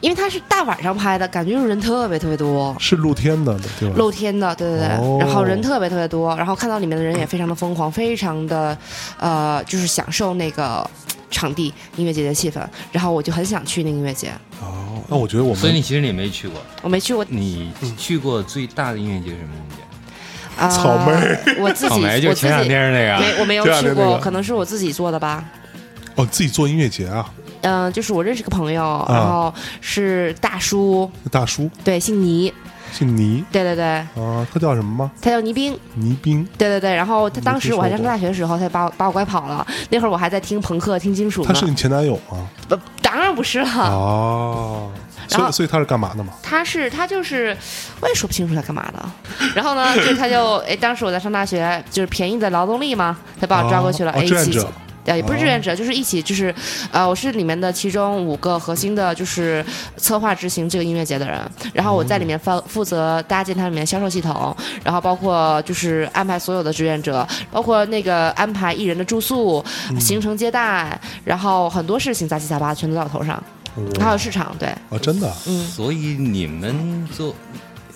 [0.00, 3.94] 因为它是大晚上拍的，感觉就是人特别特别多，是露天的，对吧？
[3.96, 5.18] 露天的，对对对，哦。
[5.20, 8.76] 然后人特别特别多，然后看到里面的人也非常的疯狂，非常的，
[9.18, 10.88] 呃，就是享受那个
[11.30, 12.60] 场地音乐节的气氛，
[12.92, 19.76] 然后我就很想去那个音乐节，哦，那我觉得我们所以你其实你没去过，我没去过，你去过最大的音乐节是什么音乐？
[19.76, 19.82] 节？
[20.56, 21.56] 啊、草莓。
[21.58, 25.42] 我自己草莓就我自前两己天那个，没我没有去过，可能是我自己做的吧。
[26.16, 27.28] 哦自己做音乐节啊，
[27.62, 32.52] 嗯、就是我认识个朋友，然后是大叔，大叔对，姓倪，
[32.92, 35.10] 姓倪对对对，啊，他叫什么吗？
[35.20, 36.94] 他叫倪斌，倪斌，对对对。
[36.94, 39.66] 然后他当时我还上没听说过大学的时候，他把我把我拐跑了。
[39.90, 41.44] 那会儿我还在听朋克、听金属。
[41.44, 42.46] 他是你前男友吗？
[42.68, 43.68] 不，当然不是了。
[43.68, 44.92] 哦，
[45.26, 46.34] 所以所以他是干嘛的嘛？
[46.42, 47.56] 他是他就是，
[48.00, 49.04] 我也说不清楚他干嘛的。
[49.54, 54.72] 然后呢，就他就哎，当时我在上大学，就是便宜的劳动力嘛，他把我抓过去了，哦哎，一起志愿者。
[55.04, 56.54] 呃，也不是志愿者，就是一起，就是，
[56.90, 59.64] 呃，我是里面的其中五个核心的，就是
[59.96, 61.40] 策划执行这个音乐节的人。
[61.72, 69.64] 然后我在里面负负责搭建它里面销售系统，然后包括就是安排所有的志愿者，包括那个安排艺人的住宿、
[69.98, 73.42] 行程接待，然后很多事情杂七杂八全都在我头上，
[74.00, 75.36] 还有市场，对，哦，真的啊。
[75.46, 77.34] 嗯，所以你们做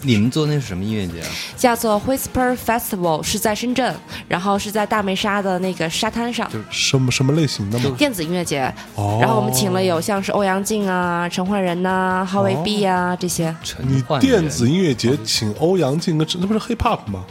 [0.02, 1.28] 你们做那是什么音乐节啊？
[1.56, 3.94] 叫做 Whisper Festival，是在深圳，
[4.28, 6.48] 然后是在大梅沙的那个沙滩上。
[6.50, 7.94] 就什么什么类型的吗？
[7.98, 13.48] 电子音乐节，哦，然后我们请了有像是欧阳靖啊、陈奂仁呐、浩维 B 啊这些。
[13.50, 17.24] 你陈奂仁电子音乐节请欧阳靖跟那不是 hip hop 吗？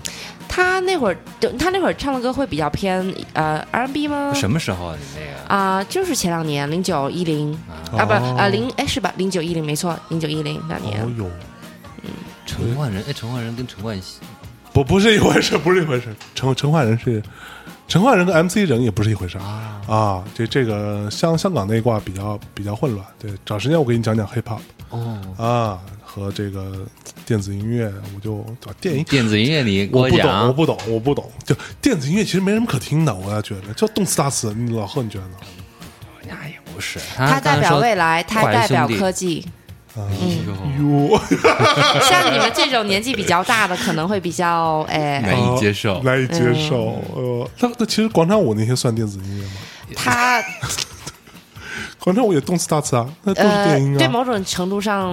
[0.49, 4.31] 他那会儿，就他那会儿唱的歌会比较偏呃 R&B 吗？
[4.33, 4.95] 什么时候啊？
[4.99, 7.53] 你那个啊、就是前两年，零九一零
[7.95, 9.13] 啊，不啊零哎是吧？
[9.17, 11.01] 零九一零没错，零九一零两年。
[11.03, 11.25] 哦哟，
[12.47, 13.03] 陈奂仁？
[13.07, 14.19] 哎，陈奂仁跟陈冠希
[14.73, 16.15] 不不是一回事，不是一回事。
[16.33, 17.21] 陈陈奂仁是
[17.87, 20.23] 陈奂仁跟 MC 人也不是一回事啊啊！
[20.33, 23.05] 这这个香香港那一挂比较比较混乱。
[23.19, 26.85] 对，找时间我给你讲讲 hip hop 哦，啊和这个
[27.25, 29.03] 电子音乐，我就啊电音。
[29.05, 31.31] 电子音乐你给我不懂，我，不懂，我不懂。
[31.43, 34.53] 就电子音乐其实没什么可听的，我要觉得，就动次打次。
[34.53, 35.35] 你老贺，你觉得呢？
[36.27, 39.43] 那也不是，它代表未来，来，他代表科技。
[39.97, 41.19] 嗯，哟，
[42.09, 46.01] 像你们这种年纪比较大的，可能会比较哎，难以接受。
[46.03, 47.01] 难以接受。
[47.15, 49.51] 呃，那那其实广场舞那些算电子音乐吗？
[49.95, 50.41] 他
[51.99, 53.97] 广场舞也动次打次啊，那都是呃电音，啊。
[53.97, 55.11] 对某种程度上，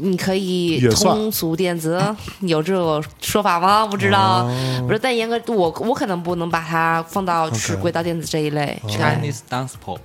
[0.00, 2.02] 你可以通俗电子，
[2.40, 3.86] 有这种说法吗？
[3.86, 4.98] 不知道，哦不是。
[4.98, 8.78] 但严格我我可能不能把它放到就是归到电子这一类。
[8.86, 9.98] Chinese dance pop，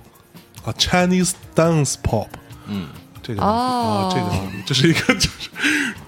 [0.64, 2.26] 啊，Chinese dance pop，
[2.68, 2.88] 嗯，
[3.34, 5.50] 这个哦啊，这个这是一个就是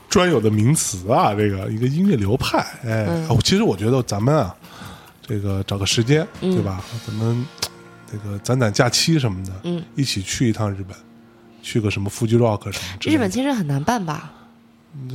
[0.08, 2.58] 专有的名词啊，这个一个音乐流派。
[2.84, 4.54] 哎，嗯啊其实我觉得咱们啊，
[5.26, 6.82] 这个找个时间，嗯对吧？
[7.06, 7.46] 咱们
[8.10, 10.96] 这个攒攒假期什么的，嗯，一起去一趟日本，
[11.62, 13.10] 去个什么 Fuji Rock 什么的。
[13.10, 14.32] 日本签证很难办吧？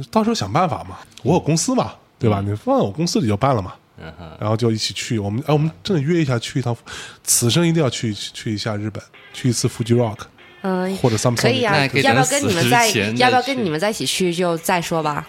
[0.09, 2.41] 到时候想办法嘛，我有公司嘛，对吧？
[2.41, 3.73] 你放在我公司里就办了嘛。
[4.39, 6.75] 然后就一起去，我们哎，我们真的约一下去一趟，
[7.23, 9.03] 此生一定要去去一下日本，
[9.33, 10.19] 去一次 Fuji Rock
[10.67, 11.41] 嗯，或者 Samsung。
[11.41, 15.25] 可以啊，可以要不要跟你们在要不要跟你们在一起去就再说吧。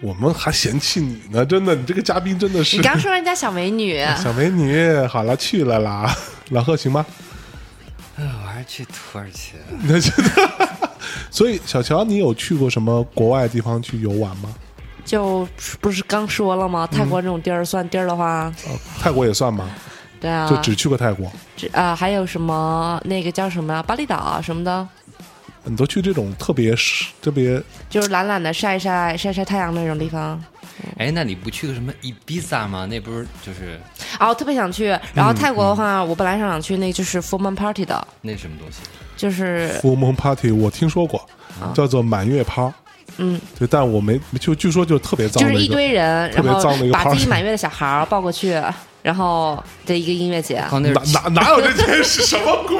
[0.00, 6.12] 我们还嫌弃你呢，真的，你这个嘉宾真的是你刚说人家小美女， 小美女，好了，去了啦，
[6.50, 7.04] 老贺行吗？
[8.16, 9.52] 哎我还去土耳其，
[9.84, 10.68] 那真的。
[11.30, 14.52] 所以小乔，你有去过什么国外地方去游玩吗？
[15.04, 15.48] 就
[15.80, 16.86] 不是刚说了吗？
[16.86, 19.68] 泰国这种地儿算地儿的话，哦，泰国也算吗？
[20.20, 24.86] 对啊，就只去过泰国，只啊还有什么那个叫什么呀巴厘岛啊什么的，
[25.64, 26.74] 你都去这种特别
[27.20, 30.42] 特别就是懒懒的晒晒晒晒太阳那种地方。
[30.96, 32.86] 哎，那你不去个什么伊比萨吗？
[32.86, 33.80] 那不是就是
[34.16, 34.96] 啊，我特别想去。
[35.12, 38.78] 然后泰国的话，我本来想去那就是 full moon party 的，那什么东西？
[39.16, 41.20] 就是 full moon party，我听说过，
[41.74, 42.72] 叫做满月趴。
[43.16, 48.56] 嗯，对，但我没就据说就特别脏就是一堆人，特然后别脏的一个把自己 满月的小孩抱过去，
[49.08, 52.20] 然后的一个音乐节，哪哪哪有这件事？
[52.26, 52.78] 什么鬼？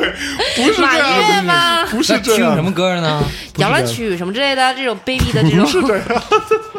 [0.56, 1.86] 不是这满样吗？
[1.86, 3.24] 不是这样，听什么歌呢？
[3.56, 6.22] 摇篮曲什么之类的，这种卑鄙的这种不是种，这样，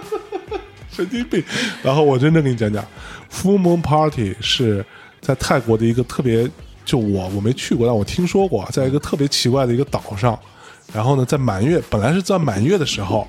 [0.91, 1.43] 神经病。
[1.81, 2.85] 然后我真正给你讲讲
[3.33, 4.85] ，Full Moon Party 是
[5.19, 6.47] 在泰国的一个特别，
[6.85, 10.37] 就我我没去过，但我听说过，在一个特别奇怪的一个岛上。
[10.93, 13.27] 然后呢，在满月，本来是在满月的时候，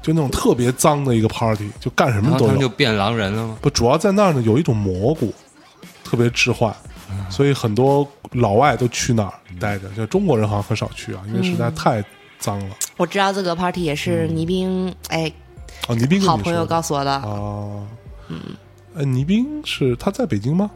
[0.00, 2.46] 就那种特别脏的一个 party，就干什么都有。
[2.46, 3.58] 他们就变狼人了吗？
[3.60, 5.30] 不，主要在那儿呢有一种蘑菇，
[6.10, 6.74] 特别置换，
[7.30, 12.04] 所以很多老外都去那儿待着，就中国人好像很少去啊，因为实在太
[12.40, 12.74] 脏了。
[12.96, 15.30] 我知道这个 party 也是倪冰哎
[15.86, 17.86] 哦，倪斌跟你好朋友告诉我的，哦，
[18.26, 18.40] 嗯，
[18.96, 20.68] 呃，倪冰是他在北京吗？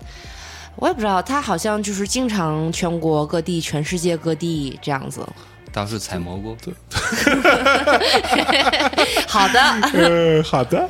[0.76, 5.26] 我也不知道，他好像就是经常全国各地、全世界各地这样子。
[5.72, 6.72] 当时采蘑菇，对
[9.26, 9.60] 好的，
[9.94, 10.88] 呃，好的。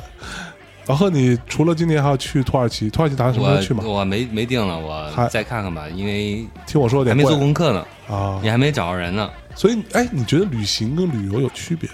[0.87, 3.83] 然后你除了今年还要去土耳其，土耳其打算什么时候去吗？
[3.85, 11.89] 我我没没定了，我再看看吧，因为听我说有点还没做功课呢，啊你，还没找着人呢，所以哎，你觉得旅行跟旅游有区别？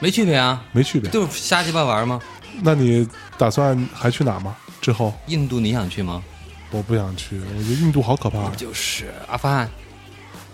[0.00, 1.10] 没区别啊，没区别。
[1.10, 2.20] 就是瞎鸡巴玩吗？
[2.62, 4.54] 那你打算还去哪吗？
[4.80, 6.22] 之后印度你想去吗？
[6.70, 8.50] 我不想去，我觉得印度好可怕。
[8.50, 9.68] 就是阿富汗，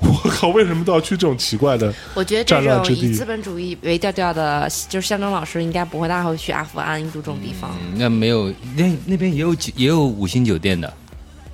[0.25, 1.93] 我靠，为什么都要去这种奇怪的？
[2.15, 7.71] 我觉得这种以资本主义为调调的，就是象征老师应该不会大会去阿富汗、印度这种地方。
[7.81, 10.93] 嗯，那没有，那那边也有酒也有五星酒店的。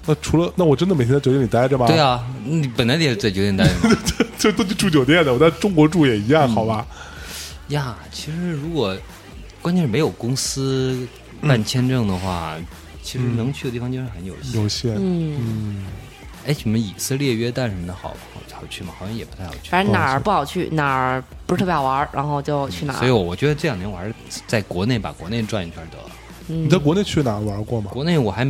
[0.07, 1.87] 那除了那我真的每天在酒店里待着吗？
[1.87, 3.97] 对，啊，你本来也在酒店待着嘛
[4.39, 6.87] 这都去住酒店的，我在中国住也一样，好吧？
[7.69, 7.97] 呀。
[8.11, 8.97] 其实如果
[9.61, 11.07] 关键是没有公司
[11.43, 12.57] 办签证的话，
[13.03, 14.63] 其实能去的地方就是很有限。
[14.63, 15.85] 有限，嗯，嗯，
[16.47, 18.17] 哎，什么以色列、约旦什么的好好
[18.53, 18.93] 好去吗？
[18.99, 19.71] 好像也不太好去。
[19.71, 22.99] 反正哪儿不好去，哪儿不是特别好玩儿，然后就去哪儿。
[22.99, 24.15] 所以我我觉得这两年我还是
[24.47, 26.05] 在国内把国内转一圈得了。
[26.49, 27.91] 嗯你在国内去哪儿玩过吗？
[27.93, 28.45] 国内我还，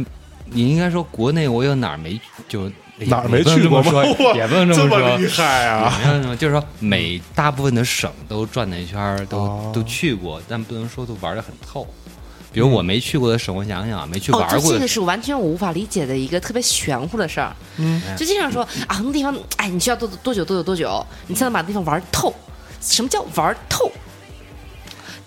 [0.47, 2.19] 你应该说国内我有哪儿没
[2.49, 2.71] 就
[3.07, 3.93] 哪儿没去过吗？
[4.35, 5.93] 也不能这么说，这么厉害啊！
[6.39, 11.87] 就是说每大部分的省都转了一圈，都、哦都去过，但不能说都玩的很透。
[12.53, 17.55] 比如我没去过的省，我想想啊，没去哦，玩这这过的省，个是完全我无法理解的一个特别玄乎的事儿。
[17.77, 22.35] 嗯，就经常说啊，很多地方，哎，你需要多多久多久多久，你才能把地方玩透？
[22.81, 23.91] 什么叫玩透？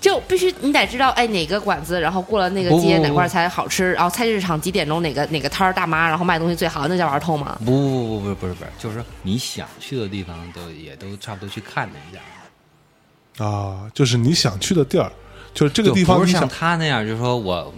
[0.01, 7.57] 就必须你得知道，哎，哪个馆子，然后过了那个街哪块才好吃，然后菜市场几点钟哪个哪个摊儿大妈，然后卖东西最好，那叫玩透吗？
[7.63, 13.45] 不不不不是不是不是，就是说你想去的地方都也都差不多去看了一下。
[13.45, 15.09] 啊，就是你想去的地儿，
[15.53, 17.73] 就是这个地方不是像他那样，就是说我，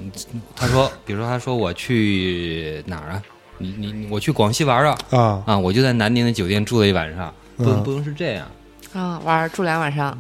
[0.56, 3.22] 他说，比如说他说我去哪儿啊？
[3.58, 5.58] 你你你我去广西玩啊啊，啊！
[5.58, 8.46] 我就在南宁的酒店住了一晚上，不嗯不能是这样。
[8.94, 10.18] 啊，玩住两晚上，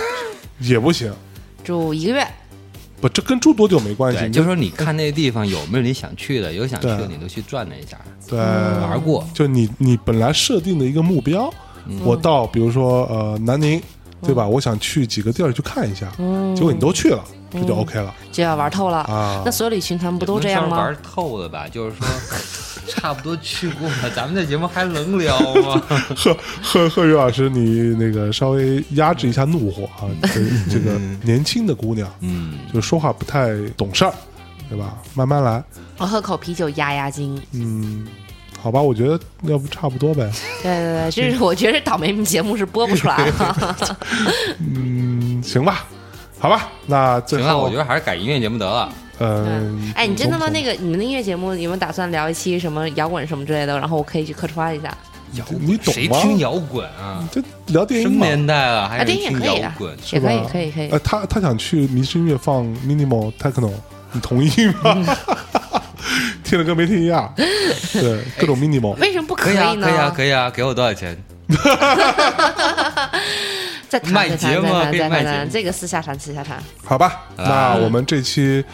[0.60, 1.12] 也不行。
[1.62, 2.26] 住一个月，
[3.00, 7.98] 不，这跟住多久没关系，你就是说你看那个地方有没有你想去的，有想去的你都去转了一下，
[8.28, 9.26] 对玩过。
[9.32, 11.50] 就你你本来设定的一个目标，
[11.86, 13.82] 嗯我到比如说呃南宁，
[14.24, 14.46] 对吧？
[14.46, 17.22] 我想去几个地儿去看一下，嗯结果你都去了，
[17.52, 18.98] 这就 OK 了就要玩透了。
[19.04, 19.50] 啊那。
[19.50, 20.76] 所有旅行团不都这样吗？
[20.76, 21.66] 玩透了吧？
[21.70, 22.06] 就是说，
[22.88, 25.82] 差不多去过了，咱们这节目还能聊吗？
[26.16, 30.40] 贺贺贺宇老师，你那个稍微压制一下怒火啊，这
[30.74, 34.12] 这个年轻的姑娘嗯，就说话不太懂事儿，
[34.68, 34.96] 对吧？
[35.14, 35.62] 慢慢来，
[35.98, 37.40] 我喝口啤酒压压惊。
[37.52, 38.06] 嗯，
[38.64, 40.26] 好吧，我觉得要不差不多呗，
[40.62, 43.96] 对 对对，这是我觉得倒霉节目是播不出来了。
[44.58, 45.84] 嗯，行吧，
[46.38, 48.90] 好吧，那最行了，后我觉得还是改音乐节目得了。
[49.18, 50.48] 嗯，哎，你真的吗？
[50.48, 53.78] 那个你们的音乐节目有没有打算聊一期什么摇滚什么之类的？
[53.78, 54.88] 然后我可以去客串一下。
[55.34, 57.22] 摇你懂吗谁听摇滚啊？
[57.30, 60.98] 这聊电什么影，年代了，还电影也可以啊滚？，也可以，可以可以呃，。
[61.00, 63.70] 他他想去迷之音乐放 minimal techno，
[64.12, 64.48] 你同意
[64.82, 65.04] 吗？
[66.54, 69.84] 听了跟没听一样， 对，各种 minimal，为什么不可以啊，呢？
[69.84, 71.20] 可以啊，可以啊，给我多少钱？
[73.88, 76.62] 再谈卖再谈节目啊再谈再谈，可以卖节目这个私下谈私下谈。
[76.84, 77.24] 好吧？
[77.36, 78.64] 啊那我们这期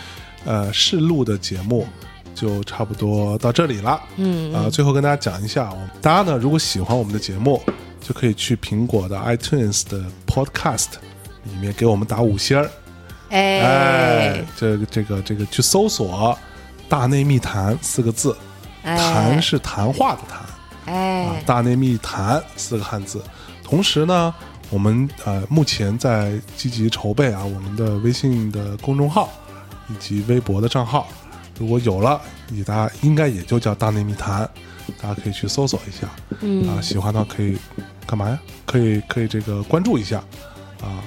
[0.44, 1.86] 呃试录的节目
[2.34, 3.98] 就差不多到这里了。
[4.16, 7.62] 嗯，啊、最后跟大家讲一下，我们大家呢如果喜欢我们的节目，
[8.06, 10.88] 就可以去苹果的 iTunes 的 Podcast
[11.44, 12.70] 里面给我们打五星儿。
[13.30, 16.36] 哎哎，这个这个这个去搜索
[16.90, 18.36] “大内密谈”四个字，
[18.82, 20.40] 谈哎是谈话的谈。
[20.40, 20.46] 啊
[20.86, 23.22] 哎，，大内密谈四个汉字。
[23.62, 24.34] 同时呢，
[24.70, 29.30] 我们呃目前在积极筹备啊我们的微信的公众号
[29.88, 31.06] 以及微博的账号，
[31.60, 32.20] 如果有了，
[32.50, 34.40] 也大家应该也就叫大内密谈，
[35.00, 36.08] 大家可以去搜索一下。
[36.40, 37.56] 嗯啊，喜欢的话可以
[38.04, 38.36] 干嘛呀？
[38.66, 40.18] 可以可以这个关注一下
[40.82, 40.98] 啊。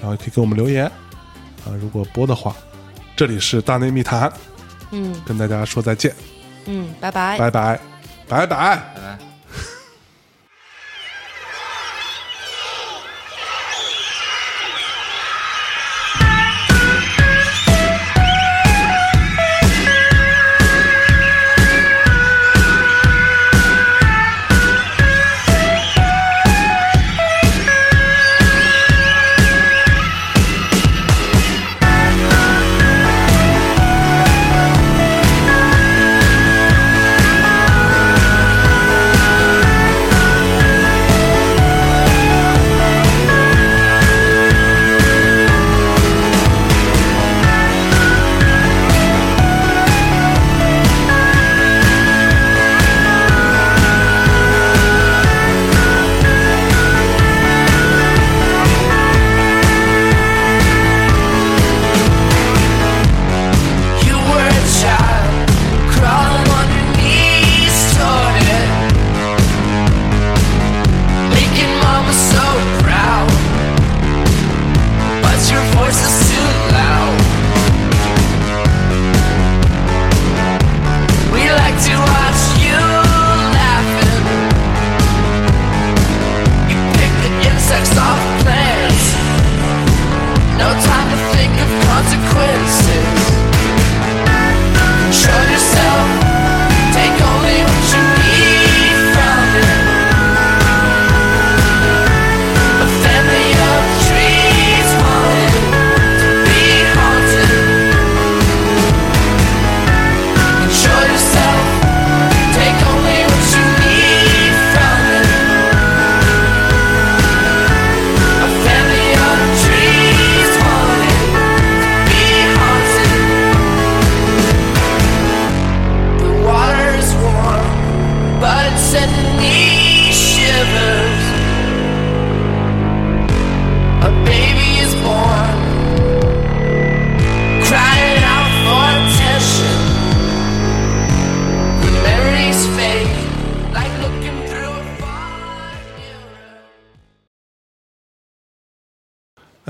[0.00, 0.86] 然后也可以给我们留言
[1.64, 2.52] 啊，如果播的话。
[3.16, 4.32] 这里是大内密谈，
[4.90, 6.14] 嗯跟大家说再见，
[6.66, 7.38] 嗯，拜拜。
[7.38, 7.80] 拜拜，
[8.28, 8.46] 拜拜。
[8.46, 9.27] 拜拜。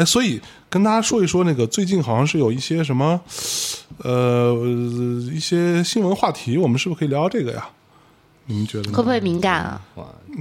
[0.09, 0.41] 所以
[0.71, 3.21] 跟大家说一说，那个最近好像是有一些什么，
[4.03, 4.55] 呃，
[5.31, 7.69] 一些新闻话题，我们是不是可以聊聊这个呀？
[8.47, 8.97] 你们觉得呢？
[8.97, 9.83] 会不会敏感啊？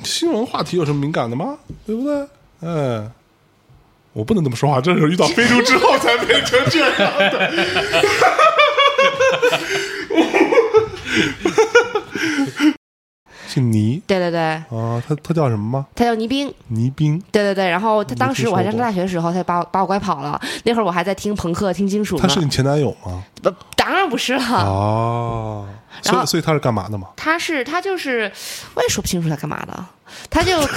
[0.05, 1.57] 新闻话题有什么敏感的吗？
[1.85, 2.27] 对不对？
[2.61, 3.11] 哎，
[4.13, 7.53] 我不能这么说话，这是遇到非洲之后才变成这样的。
[13.57, 15.87] 姓倪对对对，啊，他他叫什么吗？
[15.95, 16.53] 他叫倪斌。
[16.67, 20.39] 倪斌，对对对，然后他当时我还在上大学的时候，他把我把我拐跑了。
[20.63, 22.19] 那会儿我还在听朋克、听金属。
[22.19, 23.23] 他是你前男友吗？
[23.41, 24.43] 不，当然不是了。
[24.63, 25.67] 哦，
[26.03, 27.07] 所以所以他是干嘛的嘛？
[27.15, 28.31] 他是他就是，
[28.75, 29.85] 我也说不清楚他干嘛的。
[30.29, 30.61] 他就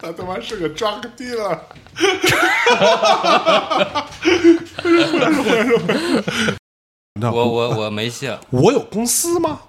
[0.00, 1.58] 他他妈是个 drug dealer。
[7.20, 9.60] 我我我没戏，我有公司吗？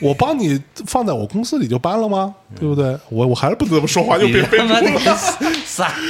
[0.00, 2.34] 我帮你放在我公司里就搬了吗？
[2.58, 2.98] 对不对？
[3.10, 4.98] 我我还是不能这么说话，又你被被他妈的个
[5.64, 5.92] 傻。